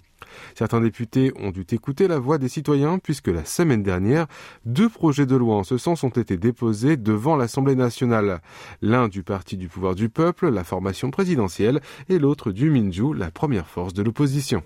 Certains 0.54 0.80
députés 0.80 1.32
ont 1.36 1.50
dû 1.50 1.64
écouter 1.70 2.08
la 2.08 2.18
voix 2.18 2.38
des 2.38 2.48
citoyens 2.48 2.98
puisque 2.98 3.28
la 3.28 3.44
semaine 3.44 3.82
dernière, 3.82 4.26
deux 4.64 4.88
projets 4.88 5.25
de 5.26 5.36
loi 5.36 5.56
en 5.56 5.64
ce 5.64 5.78
sens 5.78 6.04
ont 6.04 6.08
été 6.08 6.36
déposés 6.36 6.96
devant 6.96 7.36
l'Assemblée 7.36 7.74
nationale. 7.74 8.40
L'un 8.82 9.08
du 9.08 9.22
Parti 9.22 9.56
du 9.56 9.68
pouvoir 9.68 9.94
du 9.94 10.08
peuple, 10.08 10.48
la 10.48 10.64
formation 10.64 11.10
présidentielle, 11.10 11.80
et 12.08 12.18
l'autre 12.18 12.52
du 12.52 12.70
Minju, 12.70 13.14
la 13.14 13.30
première 13.30 13.66
force 13.66 13.94
de 13.94 14.02
l'opposition. 14.02 14.62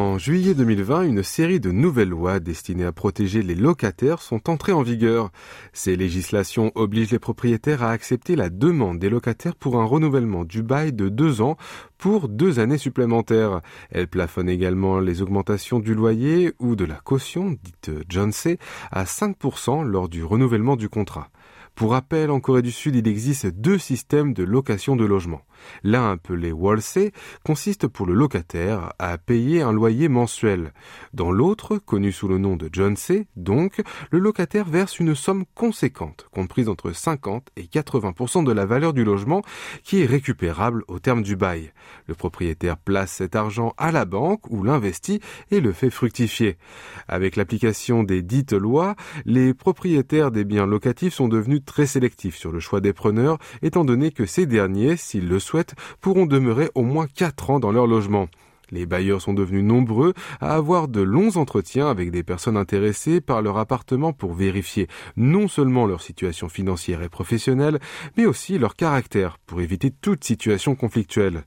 En 0.00 0.16
juillet 0.16 0.54
2020, 0.54 1.02
une 1.02 1.22
série 1.22 1.60
de 1.60 1.70
nouvelles 1.70 2.08
lois 2.08 2.40
destinées 2.40 2.86
à 2.86 2.90
protéger 2.90 3.42
les 3.42 3.54
locataires 3.54 4.22
sont 4.22 4.48
entrées 4.48 4.72
en 4.72 4.80
vigueur. 4.80 5.30
Ces 5.74 5.94
législations 5.94 6.72
obligent 6.74 7.10
les 7.10 7.18
propriétaires 7.18 7.82
à 7.82 7.90
accepter 7.90 8.34
la 8.34 8.48
demande 8.48 8.98
des 8.98 9.10
locataires 9.10 9.54
pour 9.54 9.78
un 9.78 9.84
renouvellement 9.84 10.46
du 10.46 10.62
bail 10.62 10.94
de 10.94 11.10
deux 11.10 11.42
ans 11.42 11.58
pour 11.98 12.30
deux 12.30 12.60
années 12.60 12.78
supplémentaires. 12.78 13.60
Elles 13.90 14.08
plafonnent 14.08 14.48
également 14.48 15.00
les 15.00 15.20
augmentations 15.20 15.80
du 15.80 15.94
loyer 15.94 16.54
ou 16.60 16.76
de 16.76 16.86
la 16.86 16.96
caution, 16.96 17.50
dite 17.62 17.90
John 18.08 18.32
C, 18.32 18.58
à 18.90 19.04
5% 19.04 19.84
lors 19.84 20.08
du 20.08 20.24
renouvellement 20.24 20.76
du 20.76 20.88
contrat. 20.88 21.28
Pour 21.74 21.90
rappel, 21.90 22.30
en 22.30 22.40
Corée 22.40 22.62
du 22.62 22.72
Sud, 22.72 22.96
il 22.96 23.06
existe 23.06 23.48
deux 23.48 23.78
systèmes 23.78 24.32
de 24.32 24.44
location 24.44 24.96
de 24.96 25.04
logement. 25.04 25.42
L'un 25.82 26.12
appelé 26.12 26.52
Walse 26.52 26.98
consiste 27.44 27.86
pour 27.86 28.06
le 28.06 28.14
locataire 28.14 28.92
à 28.98 29.18
payer 29.18 29.62
un 29.62 29.72
loyer 29.72 30.08
mensuel. 30.08 30.72
Dans 31.12 31.30
l'autre, 31.30 31.78
connu 31.78 32.12
sous 32.12 32.28
le 32.28 32.38
nom 32.38 32.56
de 32.56 32.68
C, 32.96 33.26
donc, 33.36 33.82
le 34.10 34.18
locataire 34.18 34.64
verse 34.64 34.98
une 34.98 35.14
somme 35.14 35.44
conséquente, 35.54 36.26
comprise 36.32 36.68
entre 36.68 36.92
50 36.92 37.48
et 37.56 37.64
80% 37.64 38.44
de 38.44 38.52
la 38.52 38.66
valeur 38.66 38.92
du 38.92 39.04
logement, 39.04 39.42
qui 39.82 40.02
est 40.02 40.06
récupérable 40.06 40.84
au 40.88 40.98
terme 40.98 41.22
du 41.22 41.36
bail. 41.36 41.72
Le 42.06 42.14
propriétaire 42.14 42.76
place 42.76 43.12
cet 43.12 43.36
argent 43.36 43.74
à 43.76 43.92
la 43.92 44.04
banque 44.04 44.50
ou 44.50 44.62
l'investit 44.62 45.20
et 45.50 45.60
le 45.60 45.72
fait 45.72 45.90
fructifier. 45.90 46.56
Avec 47.08 47.36
l'application 47.36 48.02
des 48.02 48.22
dites 48.22 48.52
lois, 48.52 48.94
les 49.24 49.54
propriétaires 49.54 50.30
des 50.30 50.44
biens 50.44 50.66
locatifs 50.66 51.14
sont 51.14 51.28
devenus 51.28 51.64
très 51.64 51.86
sélectifs 51.86 52.36
sur 52.36 52.52
le 52.52 52.60
choix 52.60 52.80
des 52.80 52.92
preneurs, 52.92 53.38
étant 53.62 53.84
donné 53.84 54.10
que 54.10 54.26
ces 54.26 54.46
derniers, 54.46 54.96
s'ils 54.96 55.28
le 55.28 55.38
souhaitent, 55.38 55.49
pourront 56.00 56.26
demeurer 56.26 56.70
au 56.74 56.82
moins 56.82 57.06
4 57.06 57.50
ans 57.50 57.60
dans 57.60 57.72
leur 57.72 57.86
logement. 57.86 58.28
Les 58.70 58.86
bailleurs 58.86 59.20
sont 59.20 59.34
devenus 59.34 59.64
nombreux 59.64 60.14
à 60.40 60.54
avoir 60.54 60.88
de 60.88 61.00
longs 61.00 61.36
entretiens 61.36 61.88
avec 61.88 62.10
des 62.10 62.22
personnes 62.22 62.56
intéressées 62.56 63.20
par 63.20 63.42
leur 63.42 63.58
appartement 63.58 64.12
pour 64.12 64.32
vérifier 64.32 64.86
non 65.16 65.48
seulement 65.48 65.86
leur 65.86 66.02
situation 66.02 66.48
financière 66.48 67.02
et 67.02 67.08
professionnelle, 67.08 67.80
mais 68.16 68.26
aussi 68.26 68.58
leur 68.58 68.76
caractère 68.76 69.38
pour 69.46 69.60
éviter 69.60 69.90
toute 69.90 70.24
situation 70.24 70.76
conflictuelle. 70.76 71.42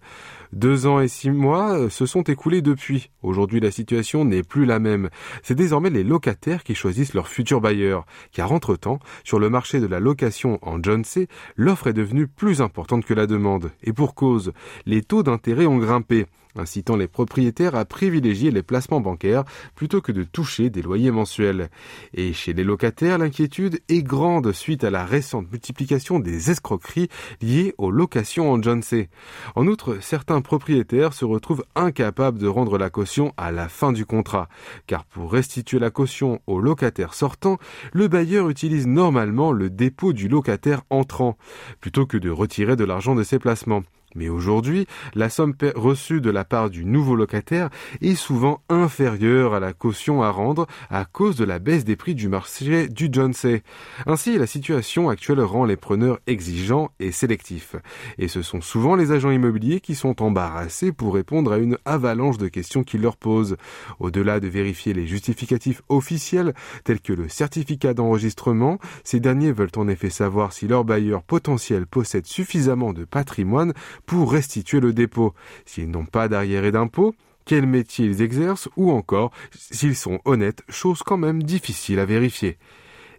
Deux 0.54 0.86
ans 0.86 1.00
et 1.00 1.08
six 1.08 1.32
mois 1.32 1.80
euh, 1.80 1.90
se 1.90 2.06
sont 2.06 2.22
écoulés 2.22 2.62
depuis. 2.62 3.10
Aujourd'hui, 3.24 3.60
la 3.60 3.72
situation 3.72 4.24
n'est 4.24 4.44
plus 4.44 4.66
la 4.66 4.78
même. 4.78 5.10
C'est 5.42 5.56
désormais 5.56 5.90
les 5.90 6.04
locataires 6.04 6.64
qui 6.64 6.76
choisissent 6.76 7.16
leur 7.16 7.28
futur 7.28 7.60
bailleur. 7.60 8.06
Car 8.32 8.52
entre-temps, 8.52 9.00
sur 9.24 9.40
le 9.40 9.50
marché 9.50 9.80
de 9.80 9.88
la 9.88 10.00
location 10.00 10.60
en 10.62 10.78
Johnsey, 10.82 11.28
l'offre 11.56 11.88
est 11.88 11.94
devenue 11.94 12.28
plus 12.28 12.62
importante 12.62 13.04
que 13.04 13.16
la 13.16 13.26
demande. 13.26 13.72
Et 13.82 13.94
pour 13.94 14.14
cause, 14.14 14.54
les 14.86 15.02
taux 15.02 15.24
d'intérêt 15.24 15.66
ont 15.66 15.80
grimpé 15.80 16.28
incitant 16.56 16.96
les 16.96 17.08
propriétaires 17.08 17.76
à 17.76 17.86
privilégier 17.86 18.52
les 18.52 18.64
placements 18.64 19.02
bancaires 19.02 19.44
plutôt 19.76 20.02
que 20.02 20.12
de 20.12 20.24
toucher 20.24 20.70
des 20.70 20.82
loyers 20.82 21.12
mensuels. 21.12 21.70
Et 22.14 22.34
chez 22.34 22.54
les 22.54 22.64
locataires, 22.64 23.18
l'inquiétude 23.18 23.80
est 23.90 24.04
grande 24.04 24.52
suite 24.52 24.84
à 24.84 24.90
la 24.90 25.06
récente 25.06 25.52
multiplication 25.52 26.20
des 26.20 26.52
escroqueries 26.52 27.10
liées 27.42 27.74
aux 27.78 27.92
locations 27.92 28.52
en 28.52 28.62
Johnsey. 28.62 29.10
En 29.56 29.68
outre, 29.68 29.98
certains 30.02 30.42
propriétaires 30.44 31.14
se 31.14 31.26
retrouvent 31.26 31.66
incapables 31.76 32.38
de 32.38 32.48
rendre 32.48 32.78
la 32.78 32.92
caution 32.92 33.34
à 33.38 33.52
la 33.52 33.68
fin 33.68 33.92
du 33.92 34.06
contrat, 34.06 34.48
car 34.86 35.06
pour 35.06 35.32
restituer 35.32 35.80
la 35.80 35.90
caution 35.90 36.40
au 36.46 36.60
locataire 36.60 37.16
sortant, 37.16 37.58
le 37.94 38.08
bailleur 38.08 38.50
utilise 38.50 38.86
normalement 38.86 39.52
le 39.52 39.72
dépôt 39.72 40.14
du 40.14 40.28
locataire 40.28 40.84
entrant, 40.92 41.38
plutôt 41.80 42.06
que 42.06 42.18
de 42.18 42.30
retirer 42.30 42.76
de 42.76 42.84
l'argent 42.84 43.16
de 43.16 43.24
ses 43.24 43.40
placements. 43.40 43.84
Mais 44.16 44.30
aujourd'hui, 44.30 44.88
la 45.16 45.30
somme 45.30 45.54
reçue 45.76 46.22
de 46.22 46.30
la 46.30 46.46
part 46.46 46.70
du 46.70 46.86
nouveau 46.86 47.16
locataire 47.16 47.70
est 48.02 48.16
souvent 48.16 48.62
inférieure 48.70 49.54
à 49.54 49.60
la 49.60 49.74
caution 49.74 50.24
à 50.24 50.30
rendre 50.30 50.68
à 50.90 51.06
cause 51.06 51.36
de 51.36 51.46
la 51.46 51.60
baisse 51.60 51.86
des 51.86 51.96
prix 51.96 52.16
du 52.16 52.30
marché 52.30 52.88
du 52.88 53.10
Johnsey. 53.12 53.64
Ainsi, 54.06 54.38
la 54.38 54.48
situation 54.48 55.10
actuelle 55.10 55.42
rend 55.42 55.66
les 55.66 55.78
preneurs 55.78 56.20
exigeants 56.28 56.92
et 57.00 57.12
sélectifs. 57.12 57.76
Et 58.18 58.28
ce 58.28 58.42
sont 58.42 58.62
souvent 58.62 58.96
les 58.96 59.12
agents 59.12 59.32
immobiliers 59.32 59.80
qui 59.80 59.96
sont 59.96 60.22
embarrassés 60.22 60.92
pour 60.92 61.14
répondre 61.14 61.52
à 61.52 61.58
une 61.58 61.78
avalanche 61.86 62.38
de 62.38 62.48
questions 62.48 62.84
qu'ils 62.84 63.02
leur 63.02 63.18
posent. 63.18 63.58
Au-delà 64.00 64.40
de 64.40 64.48
vérifier 64.48 64.94
les 64.94 65.08
justificatifs 65.08 65.82
officiels 65.90 66.54
tels 66.84 67.02
que 67.02 67.14
le 67.14 67.30
certificat 67.30 67.94
d'enregistrement, 67.94 68.80
ces 69.04 69.20
derniers 69.20 69.52
veulent 69.52 69.70
en 69.76 69.88
effet 69.88 70.10
savoir 70.10 70.54
si 70.54 70.68
leur 70.68 70.84
bailleur 70.84 71.24
potentiel 71.24 71.86
possède 71.88 72.26
suffisamment 72.26 72.94
de 72.94 73.06
patrimoine 73.06 73.74
pour 74.06 74.32
restituer 74.32 74.80
le 74.80 74.94
dépôt, 74.94 75.34
s'ils 75.66 75.90
n'ont 75.90 76.06
pas 76.06 76.28
d'arriérés 76.28 76.72
d'impôts, 76.72 77.16
quel 77.46 77.66
métier 77.66 78.06
ils 78.06 78.22
exercent 78.22 78.70
ou 78.78 78.92
encore 78.92 79.32
s'ils 79.52 79.96
sont 79.96 80.20
honnêtes, 80.26 80.64
chose 80.70 81.04
quand 81.04 81.18
même 81.18 81.44
difficile 81.44 82.00
à 82.00 82.06
vérifier. 82.06 82.58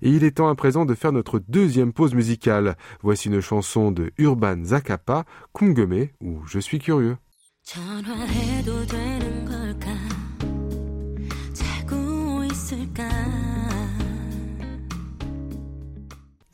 Et 0.02 0.10
il 0.10 0.24
est 0.24 0.32
temps 0.32 0.48
à 0.48 0.54
présent 0.54 0.84
de 0.84 0.94
faire 0.94 1.12
notre 1.12 1.38
deuxième 1.38 1.92
pause 1.92 2.14
musicale. 2.14 2.76
Voici 3.02 3.28
une 3.28 3.40
chanson 3.40 3.90
de 3.90 4.12
Urban 4.18 4.62
Zakapa, 4.64 5.24
Kungeme, 5.52 6.08
ou 6.20 6.44
Je 6.46 6.58
suis 6.58 6.78
curieux. 6.78 7.16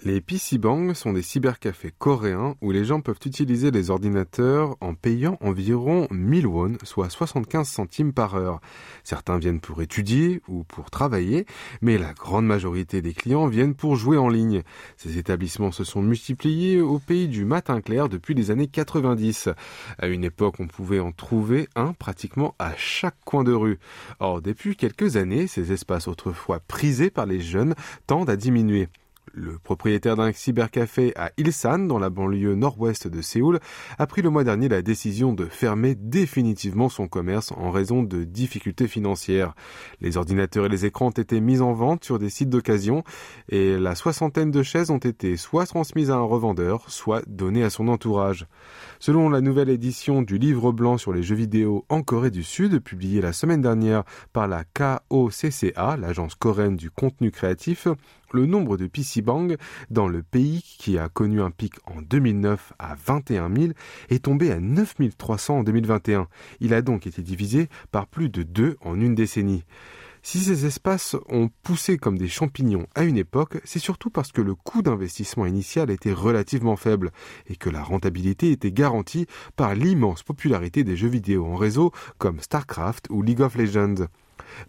Les 0.02 0.22
PC 0.22 0.56
Bang 0.56 0.94
sont 0.94 1.12
des 1.12 1.20
cybercafés 1.20 1.92
coréens 1.98 2.54
où 2.62 2.70
les 2.70 2.86
gens 2.86 3.02
peuvent 3.02 3.20
utiliser 3.26 3.70
les 3.70 3.90
ordinateurs 3.90 4.74
en 4.80 4.94
payant 4.94 5.36
environ 5.42 6.08
1000 6.10 6.46
won, 6.46 6.72
soit 6.84 7.10
75 7.10 7.68
centimes 7.68 8.14
par 8.14 8.34
heure. 8.34 8.62
Certains 9.04 9.36
viennent 9.36 9.60
pour 9.60 9.82
étudier 9.82 10.40
ou 10.48 10.64
pour 10.64 10.90
travailler, 10.90 11.44
mais 11.82 11.98
la 11.98 12.14
grande 12.14 12.46
majorité 12.46 13.02
des 13.02 13.12
clients 13.12 13.46
viennent 13.46 13.74
pour 13.74 13.96
jouer 13.96 14.16
en 14.16 14.30
ligne. 14.30 14.62
Ces 14.96 15.18
établissements 15.18 15.70
se 15.70 15.84
sont 15.84 16.00
multipliés 16.00 16.80
au 16.80 16.98
pays 16.98 17.28
du 17.28 17.44
matin 17.44 17.82
clair 17.82 18.08
depuis 18.08 18.32
les 18.32 18.50
années 18.50 18.68
90. 18.68 19.50
À 19.98 20.06
une 20.06 20.24
époque, 20.24 20.60
on 20.60 20.66
pouvait 20.66 21.00
en 21.00 21.12
trouver 21.12 21.68
un 21.76 21.92
pratiquement 21.92 22.54
à 22.58 22.72
chaque 22.74 23.22
coin 23.26 23.44
de 23.44 23.52
rue. 23.52 23.78
Or, 24.18 24.40
depuis 24.40 24.76
quelques 24.76 25.16
années, 25.16 25.46
ces 25.46 25.72
espaces 25.72 26.08
autrefois 26.08 26.60
prisés 26.60 27.10
par 27.10 27.26
les 27.26 27.42
jeunes 27.42 27.74
tendent 28.06 28.30
à 28.30 28.36
diminuer. 28.36 28.88
Le 29.32 29.58
propriétaire 29.58 30.16
d'un 30.16 30.32
cybercafé 30.32 31.12
à 31.14 31.30
Ilsan, 31.36 31.86
dans 31.86 32.00
la 32.00 32.10
banlieue 32.10 32.56
nord-ouest 32.56 33.06
de 33.06 33.22
Séoul, 33.22 33.60
a 33.96 34.06
pris 34.08 34.22
le 34.22 34.30
mois 34.30 34.42
dernier 34.42 34.68
la 34.68 34.82
décision 34.82 35.32
de 35.32 35.44
fermer 35.44 35.94
définitivement 35.94 36.88
son 36.88 37.06
commerce 37.06 37.52
en 37.52 37.70
raison 37.70 38.02
de 38.02 38.24
difficultés 38.24 38.88
financières. 38.88 39.54
Les 40.00 40.16
ordinateurs 40.16 40.66
et 40.66 40.68
les 40.68 40.84
écrans 40.84 41.06
ont 41.06 41.10
été 41.10 41.40
mis 41.40 41.60
en 41.60 41.72
vente 41.72 42.04
sur 42.04 42.18
des 42.18 42.28
sites 42.28 42.50
d'occasion 42.50 43.04
et 43.48 43.78
la 43.78 43.94
soixantaine 43.94 44.50
de 44.50 44.64
chaises 44.64 44.90
ont 44.90 44.98
été 44.98 45.36
soit 45.36 45.66
transmises 45.66 46.10
à 46.10 46.16
un 46.16 46.22
revendeur, 46.22 46.90
soit 46.90 47.22
données 47.28 47.62
à 47.62 47.70
son 47.70 47.86
entourage. 47.86 48.46
Selon 48.98 49.28
la 49.30 49.40
nouvelle 49.40 49.68
édition 49.68 50.22
du 50.22 50.38
livre 50.38 50.72
blanc 50.72 50.98
sur 50.98 51.12
les 51.12 51.22
jeux 51.22 51.36
vidéo 51.36 51.84
en 51.88 52.02
Corée 52.02 52.32
du 52.32 52.42
Sud, 52.42 52.80
publiée 52.80 53.20
la 53.20 53.32
semaine 53.32 53.62
dernière 53.62 54.02
par 54.32 54.48
la 54.48 54.64
KOCCA, 54.64 55.96
l'agence 55.96 56.34
coréenne 56.34 56.76
du 56.76 56.90
contenu 56.90 57.30
créatif, 57.30 57.86
le 58.32 58.46
nombre 58.46 58.76
de 58.76 58.86
PC 58.86 59.22
Bang 59.22 59.56
dans 59.90 60.08
le 60.08 60.22
pays, 60.22 60.62
qui 60.62 60.98
a 60.98 61.08
connu 61.08 61.40
un 61.40 61.50
pic 61.50 61.74
en 61.86 62.02
2009 62.02 62.72
à 62.78 62.94
21 62.94 63.54
000, 63.54 63.72
est 64.08 64.24
tombé 64.24 64.50
à 64.50 64.60
9 64.60 64.96
300 65.16 65.58
en 65.58 65.62
2021. 65.62 66.28
Il 66.60 66.74
a 66.74 66.82
donc 66.82 67.06
été 67.06 67.22
divisé 67.22 67.68
par 67.90 68.06
plus 68.06 68.28
de 68.28 68.42
deux 68.42 68.76
en 68.82 69.00
une 69.00 69.14
décennie. 69.14 69.64
Si 70.22 70.38
ces 70.38 70.66
espaces 70.66 71.16
ont 71.30 71.48
poussé 71.62 71.96
comme 71.96 72.18
des 72.18 72.28
champignons 72.28 72.86
à 72.94 73.04
une 73.04 73.16
époque, 73.16 73.58
c'est 73.64 73.78
surtout 73.78 74.10
parce 74.10 74.32
que 74.32 74.42
le 74.42 74.54
coût 74.54 74.82
d'investissement 74.82 75.46
initial 75.46 75.90
était 75.90 76.12
relativement 76.12 76.76
faible 76.76 77.10
et 77.46 77.56
que 77.56 77.70
la 77.70 77.82
rentabilité 77.82 78.50
était 78.50 78.70
garantie 78.70 79.26
par 79.56 79.74
l'immense 79.74 80.22
popularité 80.22 80.84
des 80.84 80.96
jeux 80.96 81.08
vidéo 81.08 81.46
en 81.46 81.56
réseau 81.56 81.90
comme 82.18 82.40
StarCraft 82.40 83.06
ou 83.08 83.22
League 83.22 83.40
of 83.40 83.54
Legends. 83.54 84.08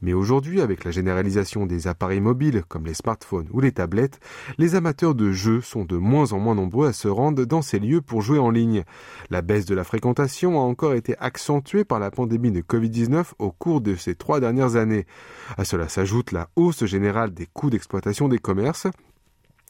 Mais 0.02 0.14
aujourd'hui, 0.14 0.62
avec 0.62 0.84
la 0.84 0.92
généralisation 0.92 1.66
des 1.66 1.88
appareils 1.88 2.22
mobiles 2.22 2.64
comme 2.68 2.86
les 2.86 2.94
smartphones 2.94 3.48
ou 3.52 3.60
les 3.60 3.72
tablettes, 3.72 4.20
les 4.58 4.76
amateurs 4.76 5.16
de 5.16 5.32
jeux 5.32 5.62
sont 5.62 5.86
de 5.86 5.98
moins 5.98 6.34
en 6.34 6.40
moins 6.40 6.56
nombreux 6.56 6.88
à 6.88 6.94
se 6.94 7.08
rendre 7.08 7.46
dans 7.46 7.62
ces 7.62 7.80
lieux 7.80 8.02
pour 8.02 8.22
jouer 8.22 8.40
en 8.40 8.50
ligne. 8.50 8.84
La 9.30 9.42
baisse 9.42 9.66
de 9.66 9.76
la 9.76 9.84
fréquentation 9.84 10.60
a 10.60 10.64
encore 10.64 10.94
été 10.94 11.18
accentuée 11.20 11.84
par 11.84 12.00
la 12.00 12.12
pandémie 12.12 12.52
de 12.52 12.62
Covid-19 12.62 13.32
au 13.40 13.52
cours 13.52 13.82
de 13.82 13.96
ces 13.96 14.16
trois 14.16 14.40
dernières 14.40 14.76
années. 14.76 15.06
À 15.58 15.66
cela 15.66 15.88
s'ajoute 15.90 16.32
la 16.32 16.50
hausse 16.56 16.86
générale 16.86 17.34
des 17.34 17.46
coûts 17.46 17.70
d'exploitation 17.70 18.28
des 18.28 18.40
commerces 18.40 18.88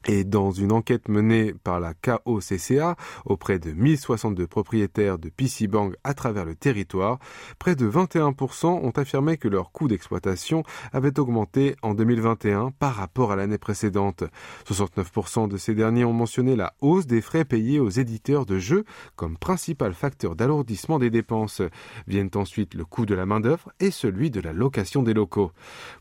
et 0.07 0.23
dans 0.23 0.51
une 0.51 0.71
enquête 0.71 1.07
menée 1.07 1.53
par 1.63 1.79
la 1.79 1.93
KOCCA 1.93 2.95
auprès 3.25 3.59
de 3.59 3.71
1062 3.71 4.47
propriétaires 4.47 5.17
de 5.17 5.29
PC 5.29 5.61
à 6.03 6.13
travers 6.13 6.45
le 6.45 6.55
territoire, 6.55 7.19
près 7.59 7.75
de 7.75 7.89
21% 7.89 8.65
ont 8.65 8.91
affirmé 8.91 9.37
que 9.37 9.47
leur 9.47 9.71
coût 9.71 9.87
d'exploitation 9.87 10.63
avait 10.91 11.19
augmenté 11.19 11.75
en 11.81 11.93
2021 11.93 12.71
par 12.71 12.95
rapport 12.95 13.31
à 13.31 13.35
l'année 13.35 13.57
précédente. 13.57 14.23
69% 14.67 15.47
de 15.47 15.57
ces 15.57 15.75
derniers 15.75 16.05
ont 16.05 16.13
mentionné 16.13 16.55
la 16.55 16.73
hausse 16.81 17.05
des 17.05 17.21
frais 17.21 17.45
payés 17.45 17.79
aux 17.79 17.89
éditeurs 17.89 18.45
de 18.45 18.59
jeux 18.59 18.85
comme 19.15 19.37
principal 19.37 19.93
facteur 19.93 20.35
d'alourdissement 20.35 20.99
des 20.99 21.09
dépenses. 21.09 21.61
Viennent 22.07 22.31
ensuite 22.35 22.73
le 22.73 22.85
coût 22.85 23.05
de 23.05 23.15
la 23.15 23.25
main-d'œuvre 23.25 23.71
et 23.79 23.91
celui 23.91 24.31
de 24.31 24.41
la 24.41 24.53
location 24.53 25.03
des 25.03 25.13
locaux. 25.13 25.51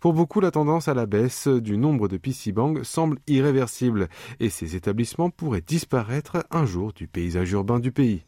Pour 0.00 0.14
beaucoup, 0.14 0.40
la 0.40 0.50
tendance 0.50 0.88
à 0.88 0.94
la 0.94 1.06
baisse 1.06 1.48
du 1.48 1.76
nombre 1.76 2.08
de 2.08 2.16
PC 2.16 2.40
semble 2.82 3.18
irréversible 3.26 3.89
et 4.40 4.50
ces 4.50 4.76
établissements 4.76 5.30
pourraient 5.30 5.60
disparaître 5.60 6.44
un 6.50 6.66
jour 6.66 6.92
du 6.92 7.06
paysage 7.06 7.52
urbain 7.52 7.78
du 7.78 7.92
pays. 7.92 8.24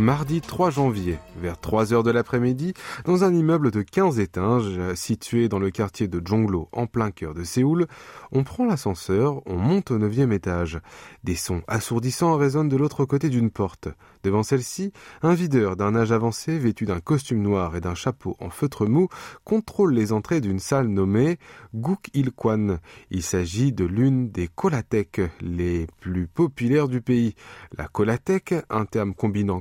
Mardi 0.00 0.40
3 0.40 0.70
janvier, 0.70 1.18
vers 1.36 1.60
3 1.60 1.92
heures 1.92 2.02
de 2.02 2.10
l'après-midi, 2.10 2.72
dans 3.04 3.22
un 3.22 3.34
immeuble 3.34 3.70
de 3.70 3.82
15 3.82 4.18
étages 4.18 4.80
situé 4.94 5.50
dans 5.50 5.58
le 5.58 5.70
quartier 5.70 6.08
de 6.08 6.26
Jonglo, 6.26 6.70
en 6.72 6.86
plein 6.86 7.10
cœur 7.10 7.34
de 7.34 7.44
Séoul, 7.44 7.86
on 8.32 8.42
prend 8.42 8.64
l'ascenseur, 8.64 9.42
on 9.46 9.56
monte 9.56 9.90
au 9.90 9.98
neuvième 9.98 10.32
étage. 10.32 10.80
Des 11.22 11.34
sons 11.34 11.60
assourdissants 11.68 12.38
résonnent 12.38 12.70
de 12.70 12.78
l'autre 12.78 13.04
côté 13.04 13.28
d'une 13.28 13.50
porte. 13.50 13.88
Devant 14.22 14.42
celle-ci, 14.42 14.94
un 15.20 15.34
videur 15.34 15.76
d'un 15.76 15.94
âge 15.94 16.12
avancé, 16.12 16.58
vêtu 16.58 16.86
d'un 16.86 17.00
costume 17.00 17.42
noir 17.42 17.76
et 17.76 17.82
d'un 17.82 17.94
chapeau 17.94 18.38
en 18.40 18.48
feutre 18.48 18.86
mou, 18.86 19.08
contrôle 19.44 19.92
les 19.92 20.12
entrées 20.12 20.40
d'une 20.40 20.60
salle 20.60 20.88
nommée 20.88 21.38
Guk 21.74 22.08
Il 22.14 22.32
Kwan. 22.32 22.78
Il 23.10 23.22
s'agit 23.22 23.74
de 23.74 23.84
l'une 23.84 24.30
des 24.30 24.48
colathèques 24.48 25.20
les 25.42 25.86
plus 26.00 26.26
populaires 26.26 26.88
du 26.88 27.02
pays. 27.02 27.34
La 27.76 27.86
colathèque, 27.86 28.54
un 28.70 28.86
terme 28.86 29.12
combinant 29.12 29.60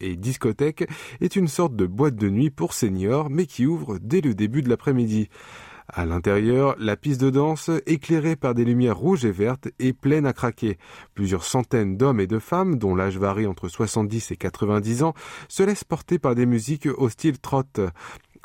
et 0.00 0.16
discothèque, 0.16 0.88
est 1.20 1.36
une 1.36 1.48
sorte 1.48 1.76
de 1.76 1.86
boîte 1.86 2.16
de 2.16 2.28
nuit 2.28 2.50
pour 2.50 2.72
seniors, 2.72 3.30
mais 3.30 3.46
qui 3.46 3.66
ouvre 3.66 3.98
dès 4.00 4.20
le 4.20 4.34
début 4.34 4.62
de 4.62 4.68
l'après-midi. 4.68 5.28
À 5.88 6.06
l'intérieur, 6.06 6.74
la 6.78 6.96
piste 6.96 7.20
de 7.20 7.30
danse, 7.30 7.70
éclairée 7.86 8.36
par 8.36 8.54
des 8.54 8.64
lumières 8.64 8.96
rouges 8.96 9.24
et 9.24 9.30
vertes, 9.30 9.68
est 9.78 9.92
pleine 9.92 10.26
à 10.26 10.32
craquer. 10.32 10.78
Plusieurs 11.14 11.44
centaines 11.44 11.96
d'hommes 11.96 12.20
et 12.20 12.26
de 12.26 12.38
femmes, 12.38 12.78
dont 12.78 12.94
l'âge 12.94 13.18
varie 13.18 13.46
entre 13.46 13.68
70 13.68 14.30
et 14.30 14.36
90 14.36 15.02
ans, 15.02 15.14
se 15.48 15.62
laissent 15.62 15.84
porter 15.84 16.18
par 16.18 16.34
des 16.34 16.46
musiques 16.46 16.88
au 16.96 17.08
style 17.08 17.38
trot. 17.38 17.64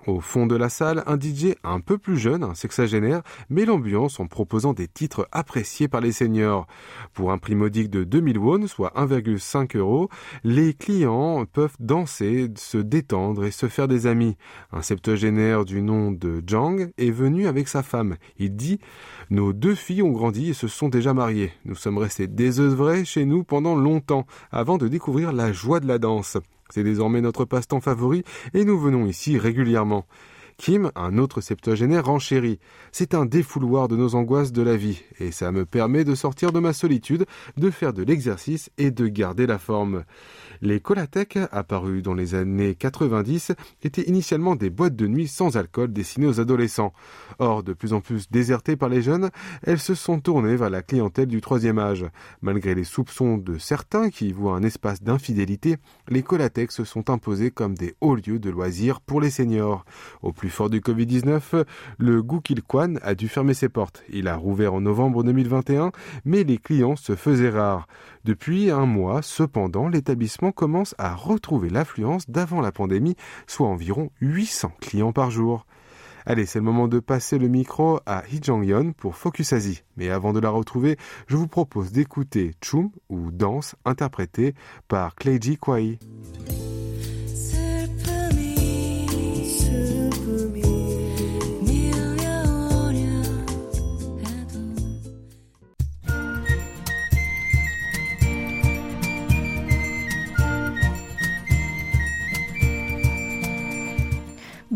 Au 0.07 0.21
fond 0.21 0.47
de 0.47 0.55
la 0.55 0.69
salle, 0.69 1.03
un 1.05 1.19
DJ 1.19 1.55
un 1.65 1.81
peu 1.81 1.97
plus 1.97 2.17
jeune, 2.17 2.41
un 2.41 2.55
sexagénaire, 2.55 3.23
met 3.49 3.65
l'ambiance 3.65 4.21
en 4.21 4.25
proposant 4.25 4.71
des 4.71 4.87
titres 4.87 5.27
appréciés 5.33 5.89
par 5.89 5.99
les 5.99 6.13
seniors. 6.13 6.65
Pour 7.13 7.33
un 7.33 7.37
prix 7.37 7.55
modique 7.55 7.89
de 7.89 8.05
2000 8.05 8.37
won, 8.37 8.67
soit 8.67 8.93
1,5 8.95 9.75
euros, 9.75 10.09
les 10.45 10.73
clients 10.73 11.43
peuvent 11.45 11.75
danser, 11.81 12.49
se 12.55 12.77
détendre 12.77 13.43
et 13.43 13.51
se 13.51 13.67
faire 13.67 13.89
des 13.89 14.07
amis. 14.07 14.37
Un 14.71 14.81
septuagénaire 14.81 15.65
du 15.65 15.81
nom 15.81 16.13
de 16.13 16.41
Jang 16.47 16.89
est 16.97 17.11
venu 17.11 17.45
avec 17.45 17.67
sa 17.67 17.83
femme. 17.83 18.15
Il 18.37 18.55
dit 18.55 18.79
Nos 19.29 19.51
deux 19.51 19.75
filles 19.75 20.03
ont 20.03 20.13
grandi 20.13 20.51
et 20.51 20.53
se 20.53 20.69
sont 20.69 20.87
déjà 20.87 21.13
mariées. 21.13 21.51
Nous 21.65 21.75
sommes 21.75 21.97
restés 21.97 22.27
désœuvrés 22.27 23.03
chez 23.03 23.25
nous 23.25 23.43
pendant 23.43 23.75
longtemps 23.75 24.25
avant 24.51 24.77
de 24.77 24.87
découvrir 24.87 25.33
la 25.33 25.51
joie 25.51 25.81
de 25.81 25.87
la 25.87 25.99
danse. 25.99 26.37
C'est 26.69 26.83
désormais 26.83 27.21
notre 27.21 27.45
passe-temps 27.45 27.81
favori 27.81 28.23
et 28.53 28.65
nous 28.65 28.79
venons 28.79 29.05
ici 29.05 29.37
régulièrement. 29.37 30.05
Kim, 30.57 30.91
un 30.95 31.19
autre 31.19 31.39
septuagénaire, 31.39 32.05
renchérit. 32.05 32.59
C'est 32.91 33.13
un 33.13 33.25
défouloir 33.25 33.87
de 33.87 33.95
nos 33.95 34.15
angoisses 34.15 34.51
de 34.51 34.63
la 34.63 34.75
vie, 34.75 35.03
et 35.19 35.31
ça 35.31 35.51
me 35.51 35.65
permet 35.65 36.03
de 36.03 36.15
sortir 36.15 36.51
de 36.51 36.59
ma 36.59 36.73
solitude, 36.73 37.27
de 37.57 37.69
faire 37.69 37.93
de 37.93 38.01
l'exercice 38.01 38.71
et 38.79 38.89
de 38.89 39.07
garder 39.07 39.45
la 39.45 39.59
forme. 39.59 40.03
Les 40.61 40.79
Colatec, 40.79 41.37
apparus 41.51 42.01
dans 42.01 42.13
les 42.13 42.35
années 42.35 42.75
90, 42.75 43.53
étaient 43.83 44.03
initialement 44.03 44.55
des 44.55 44.69
boîtes 44.69 44.95
de 44.95 45.07
nuit 45.07 45.27
sans 45.27 45.57
alcool 45.57 45.93
destinées 45.93 46.27
aux 46.27 46.39
adolescents. 46.39 46.93
Or, 47.39 47.63
de 47.63 47.73
plus 47.73 47.93
en 47.93 48.01
plus 48.01 48.29
désertées 48.29 48.75
par 48.75 48.89
les 48.89 49.01
jeunes, 49.01 49.29
elles 49.63 49.79
se 49.79 49.95
sont 49.95 50.19
tournées 50.19 50.55
vers 50.55 50.69
la 50.69 50.81
clientèle 50.81 51.27
du 51.27 51.41
troisième 51.41 51.79
âge. 51.79 52.05
Malgré 52.41 52.75
les 52.75 52.83
soupçons 52.83 53.37
de 53.37 53.57
certains 53.57 54.09
qui 54.09 54.31
voient 54.31 54.55
un 54.55 54.63
espace 54.63 55.03
d'infidélité, 55.03 55.77
les 56.07 56.23
Colatec 56.23 56.71
se 56.71 56.83
sont 56.83 57.09
imposés 57.09 57.51
comme 57.51 57.75
des 57.75 57.95
hauts 58.01 58.15
lieux 58.15 58.39
de 58.39 58.49
loisirs 58.49 59.01
pour 59.01 59.21
les 59.21 59.29
seniors. 59.29 59.85
Au 60.21 60.31
plus 60.31 60.49
fort 60.49 60.69
du 60.69 60.79
Covid-19, 60.79 61.65
le 61.97 62.23
Kwan 62.67 62.99
a 63.03 63.15
dû 63.15 63.27
fermer 63.27 63.53
ses 63.53 63.69
portes. 63.69 64.03
Il 64.09 64.27
a 64.27 64.35
rouvert 64.35 64.73
en 64.73 64.81
novembre 64.81 65.23
2021, 65.23 65.91
mais 66.25 66.43
les 66.43 66.57
clients 66.57 66.95
se 66.95 67.15
faisaient 67.15 67.49
rares. 67.49 67.87
Depuis 68.23 68.71
un 68.71 68.85
mois, 68.85 69.21
cependant, 69.21 69.87
l'établissement 69.87 70.46
commence 70.51 70.95
à 70.97 71.13
retrouver 71.15 71.69
l'affluence 71.69 72.29
d'avant 72.29 72.61
la 72.61 72.71
pandémie, 72.71 73.15
soit 73.47 73.67
environ 73.67 74.09
800 74.21 74.71
clients 74.79 75.13
par 75.13 75.31
jour. 75.31 75.65
Allez, 76.25 76.45
c'est 76.45 76.59
le 76.59 76.65
moment 76.65 76.89
de 76.89 76.99
passer 76.99 77.37
le 77.37 77.47
micro 77.47 78.01
à 78.05 78.23
Hee 78.29 78.41
Jong-yeon 78.43 78.91
pour 78.91 79.15
Focus 79.15 79.53
Asie. 79.53 79.83
Mais 79.95 80.09
avant 80.09 80.33
de 80.33 80.41
la 80.41 80.49
retrouver, 80.49 80.97
je 81.27 81.37
vous 81.37 81.47
propose 81.47 81.93
d'écouter 81.93 82.51
Chum 82.61 82.89
ou 83.07 83.31
Danse 83.31 83.75
interprétée 83.85 84.53
par 84.89 85.15
Kleiji 85.15 85.57
Kwai. 85.57 85.99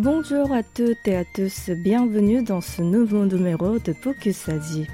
Bonjour 0.04 0.52
à 0.52 0.64
toutes 0.64 1.08
et 1.08 1.16
à 1.16 1.24
tous, 1.24 1.70
bienvenue 1.70 2.42
dans 2.42 2.60
ce 2.60 2.82
nouveau 2.82 3.24
numéro 3.26 3.78
de 3.78 3.94
Focus 3.94 4.50
Asie. 4.50 4.88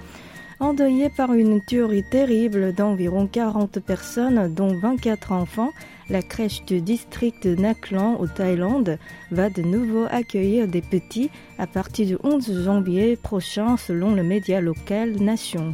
Endeuillé 0.59 1.09
par 1.09 1.31
une 1.31 1.63
tuerie 1.63 2.03
terrible 2.03 2.73
d'environ 2.73 3.25
40 3.25 3.79
personnes, 3.79 4.53
dont 4.53 4.77
24 4.77 5.31
enfants, 5.31 5.71
la 6.09 6.21
crèche 6.21 6.65
du 6.65 6.81
district 6.81 7.47
de 7.47 7.55
Naklan 7.55 8.19
au 8.19 8.27
Thaïlande 8.27 8.99
va 9.31 9.49
de 9.49 9.61
nouveau 9.61 10.07
accueillir 10.11 10.67
des 10.67 10.81
petits 10.81 11.29
à 11.57 11.67
partir 11.67 12.05
du 12.05 12.17
11 12.21 12.65
janvier 12.65 13.15
prochain 13.15 13.77
selon 13.77 14.13
le 14.13 14.23
média 14.23 14.59
local 14.59 15.15
Nation. 15.21 15.73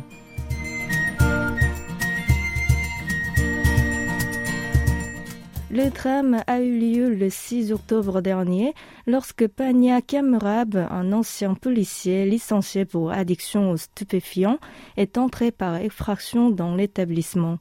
Le 5.75 5.89
drame 5.89 6.43
a 6.45 6.61
eu 6.61 6.77
lieu 6.77 7.09
le 7.09 7.31
6 7.31 7.71
octobre 7.71 8.21
dernier 8.21 8.75
lorsque 9.07 9.47
Pania 9.47 10.03
Kamrab, 10.03 10.75
un 10.75 11.11
ancien 11.13 11.55
policier 11.55 12.27
licencié 12.27 12.85
pour 12.85 13.11
addiction 13.11 13.71
aux 13.71 13.77
stupéfiants, 13.77 14.59
est 14.97 15.17
entré 15.17 15.49
par 15.49 15.77
effraction 15.77 16.51
dans 16.51 16.75
l'établissement. 16.75 17.57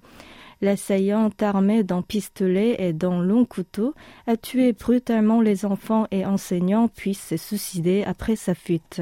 L'assaillant 0.60 1.30
armé 1.40 1.84
d'un 1.84 2.02
pistolet 2.02 2.76
et 2.80 2.92
d'un 2.92 3.22
long 3.22 3.46
couteau 3.46 3.94
a 4.26 4.36
tué 4.36 4.74
brutalement 4.74 5.40
les 5.40 5.64
enfants 5.64 6.06
et 6.10 6.26
enseignants 6.26 6.88
puis 6.88 7.14
s'est 7.14 7.38
suicidé 7.38 8.04
après 8.06 8.36
sa 8.36 8.54
fuite. 8.54 9.00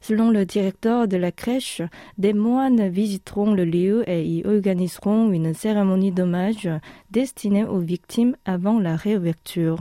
Selon 0.00 0.30
le 0.30 0.46
directeur 0.46 1.06
de 1.08 1.16
la 1.16 1.30
crèche, 1.30 1.82
des 2.16 2.32
moines 2.32 2.88
visiteront 2.88 3.52
le 3.52 3.64
lieu 3.64 4.08
et 4.08 4.24
y 4.24 4.46
organiseront 4.46 5.30
une 5.30 5.52
cérémonie 5.52 6.10
d'hommage 6.10 6.68
destinée 7.10 7.64
aux 7.64 7.80
victimes 7.80 8.34
avant 8.46 8.80
la 8.80 8.96
réouverture. 8.96 9.78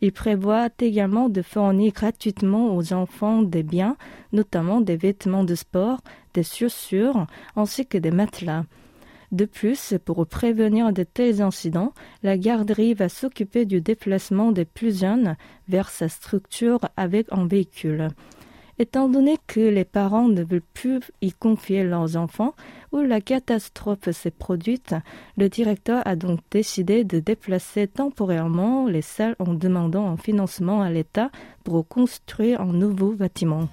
Il 0.00 0.12
prévoit 0.12 0.68
également 0.80 1.28
de 1.28 1.42
fournir 1.42 1.92
gratuitement 1.92 2.74
aux 2.74 2.92
enfants 2.92 3.42
des 3.42 3.62
biens, 3.62 3.96
notamment 4.32 4.80
des 4.80 4.96
vêtements 4.96 5.44
de 5.44 5.54
sport, 5.54 6.00
des 6.34 6.42
chaussures 6.42 7.26
ainsi 7.54 7.86
que 7.86 7.98
des 7.98 8.10
matelas. 8.10 8.64
De 9.32 9.44
plus, 9.44 9.94
pour 10.04 10.26
prévenir 10.26 10.92
de 10.92 11.04
tels 11.04 11.40
incidents, 11.40 11.92
la 12.22 12.36
garderie 12.36 12.94
va 12.94 13.08
s'occuper 13.08 13.64
du 13.64 13.80
déplacement 13.80 14.50
des 14.50 14.64
plus 14.64 15.00
jeunes 15.00 15.36
vers 15.68 15.88
sa 15.88 16.08
structure 16.08 16.80
avec 16.96 17.28
un 17.30 17.46
véhicule. 17.46 18.08
Étant 18.78 19.08
donné 19.08 19.36
que 19.46 19.60
les 19.60 19.84
parents 19.84 20.28
ne 20.28 20.42
veulent 20.42 20.62
plus 20.74 21.00
y 21.20 21.32
confier 21.32 21.84
leurs 21.84 22.16
enfants 22.16 22.54
ou 22.90 22.98
la 22.98 23.20
catastrophe 23.20 24.10
s'est 24.10 24.30
produite, 24.30 24.94
le 25.36 25.48
directeur 25.48 26.02
a 26.06 26.16
donc 26.16 26.40
décidé 26.50 27.04
de 27.04 27.20
déplacer 27.20 27.86
temporairement 27.86 28.86
les 28.86 29.02
salles 29.02 29.36
en 29.38 29.54
demandant 29.54 30.08
un 30.08 30.16
financement 30.16 30.82
à 30.82 30.90
l'État 30.90 31.30
pour 31.64 31.86
construire 31.86 32.60
un 32.60 32.72
nouveau 32.72 33.12
bâtiment. 33.12 33.68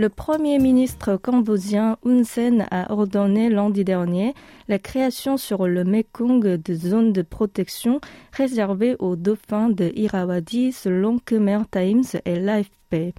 Le 0.00 0.08
Premier 0.08 0.58
ministre 0.58 1.16
cambodgien 1.16 1.98
Hun 2.06 2.24
Sen 2.24 2.66
a 2.70 2.90
ordonné 2.90 3.50
lundi 3.50 3.84
dernier 3.84 4.32
la 4.66 4.78
création 4.78 5.36
sur 5.36 5.66
le 5.66 5.84
Mekong 5.84 6.40
de 6.40 6.74
zones 6.74 7.12
de 7.12 7.20
protection 7.20 8.00
réservées 8.32 8.96
aux 8.98 9.14
dauphins 9.14 9.68
de 9.68 9.92
Irrawaddy 9.94 10.72
selon 10.72 11.18
Khmer 11.18 11.64
Times 11.70 12.18
et 12.24 12.40
l'AFP. 12.40 13.12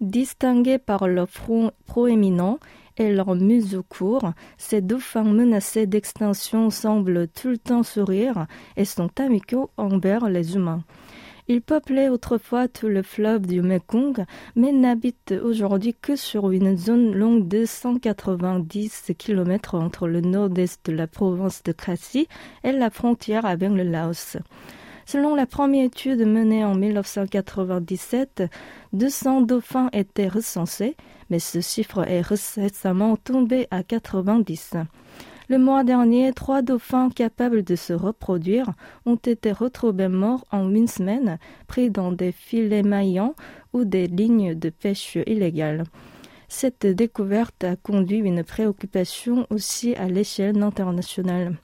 Distingués 0.00 0.78
par 0.78 1.08
leur 1.08 1.28
front 1.28 1.72
proéminent, 1.86 2.60
et 2.98 3.12
leur 3.12 3.34
museau 3.34 3.82
court, 3.82 4.32
ces 4.58 4.80
dauphins 4.80 5.24
menacés 5.24 5.86
d'extinction 5.86 6.70
semblent 6.70 7.26
tout 7.26 7.48
le 7.48 7.58
temps 7.58 7.82
sourire 7.82 8.46
et 8.76 8.84
sont 8.84 9.10
amicaux 9.18 9.70
envers 9.76 10.28
les 10.28 10.54
humains. 10.54 10.84
Il 11.52 11.60
peuplait 11.60 12.08
autrefois 12.08 12.66
tout 12.66 12.88
le 12.88 13.02
fleuve 13.02 13.46
du 13.46 13.60
Mekong, 13.60 14.24
mais 14.56 14.72
n'habite 14.72 15.34
aujourd'hui 15.44 15.94
que 16.00 16.16
sur 16.16 16.50
une 16.50 16.78
zone 16.78 17.14
longue 17.14 17.46
de 17.46 17.66
190 17.66 19.12
km 19.18 19.74
entre 19.74 20.08
le 20.08 20.22
nord-est 20.22 20.86
de 20.86 20.92
la 20.92 21.06
province 21.06 21.62
de 21.62 21.72
Khasi 21.72 22.26
et 22.64 22.72
la 22.72 22.88
frontière 22.88 23.44
avec 23.44 23.68
le 23.68 23.82
Laos. 23.82 24.38
Selon 25.04 25.34
la 25.34 25.44
première 25.44 25.84
étude 25.84 26.26
menée 26.26 26.64
en 26.64 26.74
1997, 26.74 28.44
200 28.94 29.42
dauphins 29.42 29.90
étaient 29.92 30.28
recensés, 30.28 30.96
mais 31.28 31.38
ce 31.38 31.60
chiffre 31.60 32.08
est 32.08 32.22
récemment 32.22 33.16
tombé 33.16 33.68
à 33.70 33.82
90. 33.82 34.76
Le 35.52 35.58
mois 35.58 35.84
dernier, 35.84 36.32
trois 36.32 36.62
dauphins 36.62 37.10
capables 37.10 37.62
de 37.62 37.76
se 37.76 37.92
reproduire 37.92 38.72
ont 39.04 39.16
été 39.16 39.52
retrouvés 39.52 40.08
morts 40.08 40.46
en 40.50 40.74
une 40.74 40.88
semaine, 40.88 41.38
pris 41.66 41.90
dans 41.90 42.10
des 42.10 42.32
filets 42.32 42.82
maillants 42.82 43.34
ou 43.74 43.84
des 43.84 44.06
lignes 44.06 44.54
de 44.54 44.70
pêche 44.70 45.18
illégales. 45.26 45.84
Cette 46.48 46.86
découverte 46.86 47.64
a 47.64 47.76
conduit 47.76 48.20
une 48.20 48.44
préoccupation 48.44 49.46
aussi 49.50 49.94
à 49.94 50.08
l'échelle 50.08 50.62
internationale. 50.62 51.58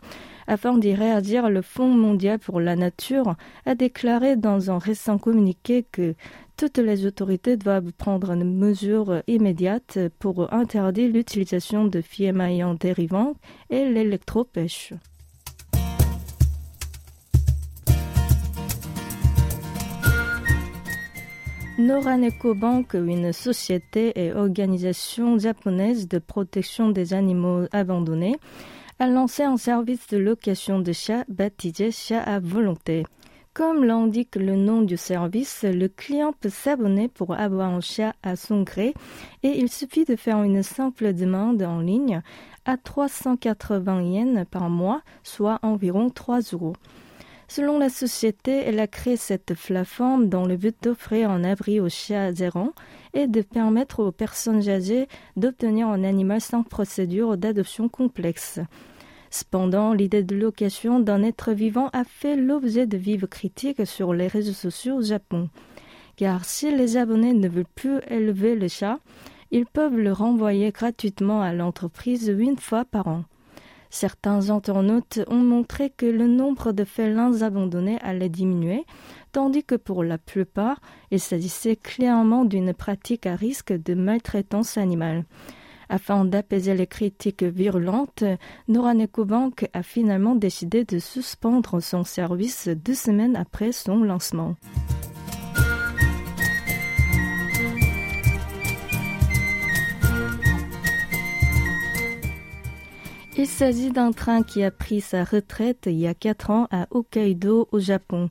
Afin 0.51 0.79
d'y 0.79 0.95
réagir, 0.95 1.51
le 1.51 1.61
Fonds 1.61 1.95
mondial 1.95 2.39
pour 2.39 2.59
la 2.59 2.75
nature 2.75 3.37
a 3.67 3.75
déclaré 3.75 4.35
dans 4.35 4.71
un 4.71 4.79
récent 4.79 5.19
communiqué 5.19 5.83
que 5.93 6.15
toutes 6.57 6.79
les 6.79 7.05
autorités 7.05 7.59
doivent 7.59 7.93
prendre 7.93 8.31
une 8.31 8.57
mesure 8.57 9.23
immédiate 9.27 9.99
pour 10.19 10.51
interdire 10.51 11.13
l'utilisation 11.13 11.85
de 11.85 12.03
maillants 12.33 12.73
dérivants 12.73 13.35
et 13.69 13.85
l'électropêche. 13.91 14.95
Noraneko 21.77 22.55
Bank, 22.55 22.95
une 22.95 23.35
société 23.35 24.19
et 24.19 24.33
organisation 24.33 25.39
japonaise 25.39 26.09
de 26.09 26.19
protection 26.19 26.89
des 26.89 27.13
animaux 27.13 27.67
abandonnés, 27.71 28.37
a 29.01 29.07
lancé 29.07 29.45
un 29.45 29.57
service 29.57 30.09
de 30.09 30.19
location 30.19 30.81
de 30.81 30.93
chats 30.93 31.25
baptisé 31.29 31.93
Chat 31.93 32.21
à 32.21 32.41
volonté. 32.41 33.05
Comme 33.55 33.85
l'indique 33.85 34.35
le 34.35 34.57
nom 34.57 34.83
du 34.83 34.97
service, 34.97 35.65
le 35.65 35.87
client 35.89 36.33
peut 36.33 36.49
s'abonner 36.49 37.07
pour 37.09 37.35
avoir 37.35 37.71
un 37.71 37.81
chat 37.81 38.15
à 38.25 38.35
son 38.35 38.63
gré 38.63 38.95
et 39.45 39.59
il 39.59 39.69
suffit 39.69 40.05
de 40.05 40.17
faire 40.17 40.43
une 40.43 40.65
simple 40.65 41.13
demande 41.13 41.63
en 41.63 41.81
ligne 41.81 42.23
à 42.65 42.77
380 42.77 44.03
yens 44.03 44.45
par 44.51 44.69
mois, 44.69 45.03
soit 45.23 45.61
environ 45.63 46.11
3 46.11 46.41
euros. 46.53 46.75
Selon 47.51 47.79
la 47.79 47.89
société, 47.89 48.53
elle 48.53 48.79
a 48.79 48.87
créé 48.87 49.17
cette 49.17 49.55
plateforme 49.55 50.29
dans 50.29 50.45
le 50.45 50.59
but 50.59 50.77
d'offrir 50.83 51.31
un 51.31 51.45
abri 51.45 51.81
aux 51.81 51.89
chiens 51.89 52.35
errants 52.35 52.75
et 53.15 53.27
de 53.27 53.41
permettre 53.41 54.05
aux 54.05 54.13
personnes 54.13 54.69
âgées 54.69 55.09
d'obtenir 55.37 55.89
un 55.89 56.05
animal 56.05 56.43
sans 56.43 56.63
procédure 56.63 57.39
d'adoption 57.39 57.89
complexe. 57.89 58.61
Cependant, 59.31 59.95
l'idée 59.95 60.23
de 60.23 60.37
location 60.37 61.01
d'un 61.01 61.23
être 61.23 61.53
vivant 61.53 61.89
a 61.95 62.05
fait 62.05 62.37
l'objet 62.37 62.87
de 62.87 62.99
vives 62.99 63.27
critiques 63.27 63.87
sur 63.87 64.13
les 64.13 64.29
réseaux 64.29 64.53
sociaux 64.53 64.97
au 64.97 65.03
Japon. 65.03 65.49
Car 66.17 66.45
si 66.45 66.71
les 66.71 66.99
abonnés 66.99 67.33
ne 67.33 67.49
veulent 67.49 67.65
plus 67.75 67.99
élever 68.11 68.57
le 68.57 68.69
chat, 68.69 68.99
ils 69.51 69.67
peuvent 69.67 69.97
le 69.97 70.13
renvoyer 70.13 70.71
gratuitement 70.71 71.41
à 71.41 71.55
l'entreprise 71.55 72.29
une 72.29 72.59
fois 72.59 72.85
par 72.85 73.09
an. 73.09 73.25
Certains 73.91 74.51
internautes 74.51 75.21
ont 75.29 75.43
montré 75.43 75.91
que 75.91 76.07
le 76.07 76.27
nombre 76.27 76.73
de 76.73 76.85
félins 76.85 77.43
abandonnés 77.43 77.99
allait 78.03 78.29
diminuer, 78.29 78.85
tandis 79.33 79.65
que 79.65 79.75
pour 79.75 80.05
la 80.05 80.19
plupart, 80.19 80.81
il 81.11 81.21
s'agissait 81.21 81.77
clairement 81.77 82.45
d'une 82.45 82.75
pratique 82.75 83.27
à 83.27 83.35
risque 83.35 83.73
de 83.73 83.95
maltraitance 83.95 84.77
animale. 84.77 85.25
Afin 85.89 86.27
d'apaiser 86.27 86.75
les 86.75 86.87
critiques 86.87 87.43
virulentes, 87.43 88.25
Noraneko 88.69 89.25
Bank 89.25 89.69
a 89.73 89.83
finalement 89.83 90.35
décidé 90.35 90.85
de 90.85 90.99
suspendre 90.99 91.83
son 91.83 92.05
service 92.05 92.69
deux 92.69 92.95
semaines 92.95 93.37
après 93.37 93.73
son 93.73 94.03
lancement. 94.05 94.55
Il 103.41 103.47
s'agit 103.47 103.93
d'un 103.93 104.11
train 104.11 104.43
qui 104.43 104.65
a 104.65 104.73
pris 104.73 105.01
sa 105.01 105.23
retraite 105.23 105.85
il 105.87 105.93
y 105.93 106.09
a 106.09 106.15
quatre 106.15 106.51
ans 106.51 106.67
à 106.73 106.89
Hokkaido 106.91 107.69
au 107.71 107.79
Japon. 107.79 108.31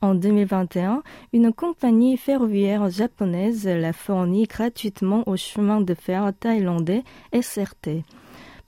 En 0.00 0.16
2021, 0.16 1.04
une 1.32 1.52
compagnie 1.52 2.16
ferroviaire 2.16 2.90
japonaise 2.90 3.68
l'a 3.68 3.92
fourni 3.92 4.46
gratuitement 4.46 5.22
au 5.28 5.36
chemin 5.36 5.80
de 5.80 5.94
fer 5.94 6.32
thaïlandais 6.40 7.04
SRT. 7.32 8.02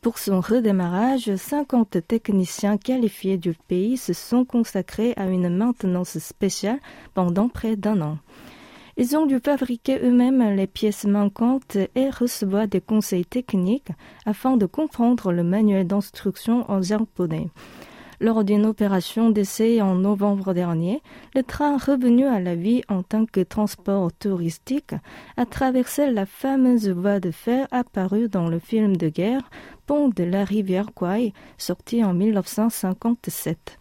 Pour 0.00 0.18
son 0.18 0.40
redémarrage, 0.40 1.34
50 1.34 2.06
techniciens 2.06 2.78
qualifiés 2.78 3.36
du 3.36 3.54
pays 3.66 3.96
se 3.96 4.12
sont 4.12 4.44
consacrés 4.44 5.12
à 5.16 5.26
une 5.26 5.48
maintenance 5.48 6.20
spéciale 6.20 6.78
pendant 7.14 7.48
près 7.48 7.74
d'un 7.74 8.00
an. 8.00 8.18
Ils 8.96 9.16
ont 9.16 9.26
dû 9.26 9.38
fabriquer 9.38 9.98
eux-mêmes 10.02 10.54
les 10.56 10.66
pièces 10.66 11.04
manquantes 11.04 11.76
et 11.94 12.10
recevoir 12.10 12.68
des 12.68 12.80
conseils 12.80 13.24
techniques 13.24 13.92
afin 14.26 14.56
de 14.56 14.66
comprendre 14.66 15.32
le 15.32 15.42
manuel 15.42 15.86
d'instruction 15.86 16.70
en 16.70 16.82
japonais. 16.82 17.48
Lors 18.22 18.44
d'une 18.44 18.66
opération 18.66 19.30
d'essai 19.30 19.80
en 19.80 19.94
novembre 19.94 20.52
dernier, 20.52 21.00
le 21.34 21.42
train 21.42 21.78
revenu 21.78 22.26
à 22.26 22.38
la 22.38 22.54
vie 22.54 22.82
en 22.90 23.02
tant 23.02 23.24
que 23.24 23.40
transport 23.40 24.12
touristique 24.12 24.94
a 25.38 25.46
traversé 25.46 26.10
la 26.10 26.26
fameuse 26.26 26.90
voie 26.90 27.18
de 27.18 27.30
fer 27.30 27.66
apparue 27.70 28.28
dans 28.28 28.48
le 28.48 28.58
film 28.58 28.94
de 28.98 29.08
guerre 29.08 29.48
Pont 29.86 30.08
de 30.08 30.22
la 30.22 30.44
rivière 30.44 30.92
Kwai, 30.94 31.32
sorti 31.56 32.04
en 32.04 32.12
1957. 32.12 33.79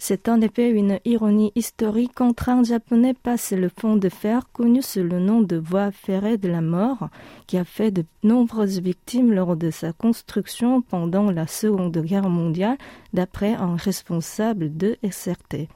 C'est 0.00 0.28
en 0.28 0.40
effet 0.40 0.70
une 0.70 1.00
ironie 1.04 1.52
historique 1.56 2.12
quand 2.14 2.48
un 2.48 2.62
japonais 2.62 3.14
passe 3.14 3.52
le 3.52 3.68
pont 3.68 3.96
de 3.96 4.08
fer 4.08 4.50
connu 4.52 4.80
sous 4.80 5.02
le 5.02 5.18
nom 5.18 5.42
de 5.42 5.56
voie 5.56 5.90
ferrée 5.90 6.38
de 6.38 6.48
la 6.48 6.60
mort, 6.60 7.08
qui 7.46 7.58
a 7.58 7.64
fait 7.64 7.90
de 7.90 8.04
nombreuses 8.22 8.80
victimes 8.80 9.32
lors 9.32 9.56
de 9.56 9.70
sa 9.70 9.92
construction 9.92 10.82
pendant 10.82 11.30
la 11.30 11.46
Seconde 11.48 11.98
Guerre 11.98 12.28
mondiale, 12.28 12.78
d'après 13.12 13.54
un 13.54 13.74
responsable 13.74 14.76
de 14.76 14.96
SRT. 15.02 15.68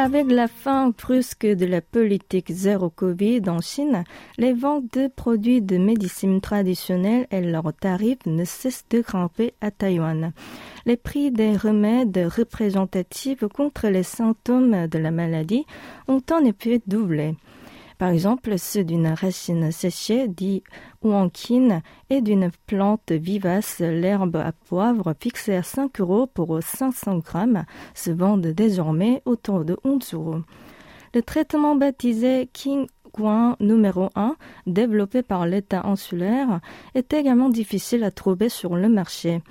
Avec 0.00 0.30
la 0.30 0.46
fin 0.46 0.90
brusque 0.90 1.44
de 1.44 1.66
la 1.66 1.80
politique 1.80 2.52
zéro 2.52 2.88
Covid 2.88 3.42
en 3.48 3.60
Chine, 3.60 4.04
les 4.36 4.52
ventes 4.52 4.96
de 4.96 5.08
produits 5.08 5.60
de 5.60 5.76
médecine 5.76 6.40
traditionnelle 6.40 7.26
et 7.32 7.40
leurs 7.40 7.74
tarifs 7.74 8.24
ne 8.24 8.44
cessent 8.44 8.84
de 8.90 9.00
grimper 9.00 9.54
à 9.60 9.72
Taïwan. 9.72 10.32
Les 10.86 10.96
prix 10.96 11.32
des 11.32 11.56
remèdes 11.56 12.16
représentatifs 12.16 13.44
contre 13.48 13.88
les 13.88 14.04
symptômes 14.04 14.86
de 14.86 14.98
la 14.98 15.10
maladie 15.10 15.66
ont 16.06 16.22
en 16.30 16.44
effet 16.44 16.80
doublé. 16.86 17.34
Par 17.98 18.10
exemple, 18.10 18.56
ceux 18.58 18.84
d'une 18.84 19.08
racine 19.08 19.72
séchée, 19.72 20.28
dit 20.28 20.62
ouankin, 21.02 21.82
et 22.10 22.20
d'une 22.20 22.50
plante 22.66 23.10
vivace, 23.10 23.80
l'herbe 23.80 24.36
à 24.36 24.52
poivre, 24.52 25.14
fixée 25.20 25.56
à 25.56 25.64
5 25.64 26.00
euros 26.00 26.28
pour 26.28 26.62
500 26.62 27.18
grammes, 27.18 27.64
se 27.94 28.12
vendent 28.12 28.46
désormais 28.46 29.20
autour 29.24 29.64
de 29.64 29.76
11 29.82 30.14
euros. 30.14 30.40
Le 31.12 31.22
traitement 31.22 31.74
baptisé 31.74 32.48
King 32.52 32.86
Guan 33.12 33.56
numéro 33.58 34.10
1, 34.14 34.36
développé 34.68 35.22
par 35.22 35.46
l'État 35.46 35.84
insulaire, 35.84 36.60
est 36.94 37.12
également 37.12 37.48
difficile 37.48 38.04
à 38.04 38.12
trouver 38.12 38.48
sur 38.48 38.76
le 38.76 38.88
marché. 38.88 39.42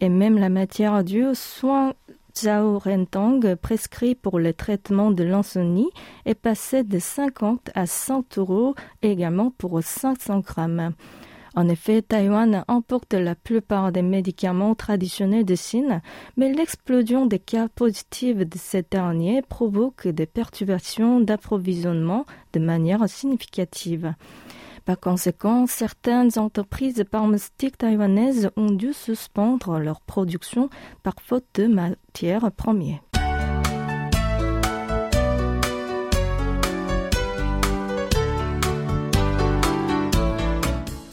Et 0.00 0.10
même 0.10 0.38
la 0.38 0.50
matière 0.50 1.02
due 1.04 1.34
soin 1.34 1.94
Zhao 2.40 2.78
Rentang, 2.78 3.40
prescrit 3.60 4.14
pour 4.14 4.38
le 4.38 4.52
traitement 4.52 5.10
de 5.10 5.24
l'insomnie, 5.24 5.90
est 6.24 6.34
passé 6.34 6.84
de 6.84 7.00
50 7.00 7.70
à 7.74 7.86
100 7.86 8.38
euros 8.38 8.74
également 9.02 9.50
pour 9.50 9.82
500 9.82 10.40
grammes. 10.40 10.92
En 11.56 11.68
effet, 11.68 12.02
Taïwan 12.02 12.64
emporte 12.68 13.14
la 13.14 13.34
plupart 13.34 13.90
des 13.90 14.02
médicaments 14.02 14.76
traditionnels 14.76 15.44
de 15.44 15.56
Chine, 15.56 16.00
mais 16.36 16.52
l'explosion 16.52 17.26
des 17.26 17.40
cas 17.40 17.68
positifs 17.68 18.36
de 18.36 18.58
ces 18.58 18.84
derniers 18.88 19.42
provoque 19.42 20.06
des 20.06 20.26
perturbations 20.26 21.20
d'approvisionnement 21.20 22.24
de 22.52 22.60
manière 22.60 23.08
significative. 23.08 24.14
Par 24.88 24.98
conséquent, 24.98 25.66
certaines 25.66 26.38
entreprises 26.38 27.04
pharmaceutiques 27.10 27.76
taïwanaises 27.76 28.48
ont 28.56 28.70
dû 28.70 28.94
suspendre 28.94 29.78
leur 29.78 30.00
production 30.00 30.70
par 31.02 31.12
faute 31.22 31.44
de 31.56 31.66
matières 31.66 32.50
premières. 32.52 33.02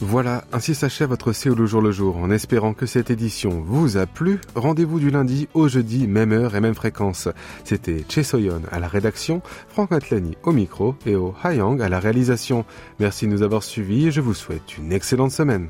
Voilà, 0.01 0.43
ainsi 0.51 0.75
s'achève 0.75 1.09
votre 1.09 1.31
CO 1.31 1.55
le 1.55 1.65
jour 1.65 1.81
le 1.81 1.91
jour. 1.91 2.17
En 2.17 2.29
espérant 2.29 2.73
que 2.73 2.85
cette 2.85 3.09
édition 3.09 3.63
vous 3.65 3.95
a 3.95 4.05
plu, 4.05 4.41
rendez-vous 4.53 4.99
du 4.99 5.09
lundi 5.09 5.47
au 5.53 5.69
jeudi, 5.69 6.05
même 6.07 6.33
heure 6.33 6.55
et 6.55 6.59
même 6.59 6.75
fréquence. 6.75 7.29
C'était 7.63 8.03
Che 8.09 8.21
Soyon 8.21 8.61
à 8.71 8.79
la 8.79 8.89
rédaction, 8.89 9.41
Franck 9.69 9.93
Atlani 9.93 10.37
au 10.43 10.51
micro 10.51 10.95
et 11.05 11.15
au 11.15 11.33
Hayang 11.43 11.81
à 11.81 11.87
la 11.87 11.99
réalisation. 11.99 12.65
Merci 12.99 13.25
de 13.25 13.31
nous 13.31 13.41
avoir 13.41 13.63
suivis 13.63 14.07
et 14.07 14.11
je 14.11 14.21
vous 14.21 14.33
souhaite 14.33 14.77
une 14.77 14.91
excellente 14.91 15.31
semaine. 15.31 15.69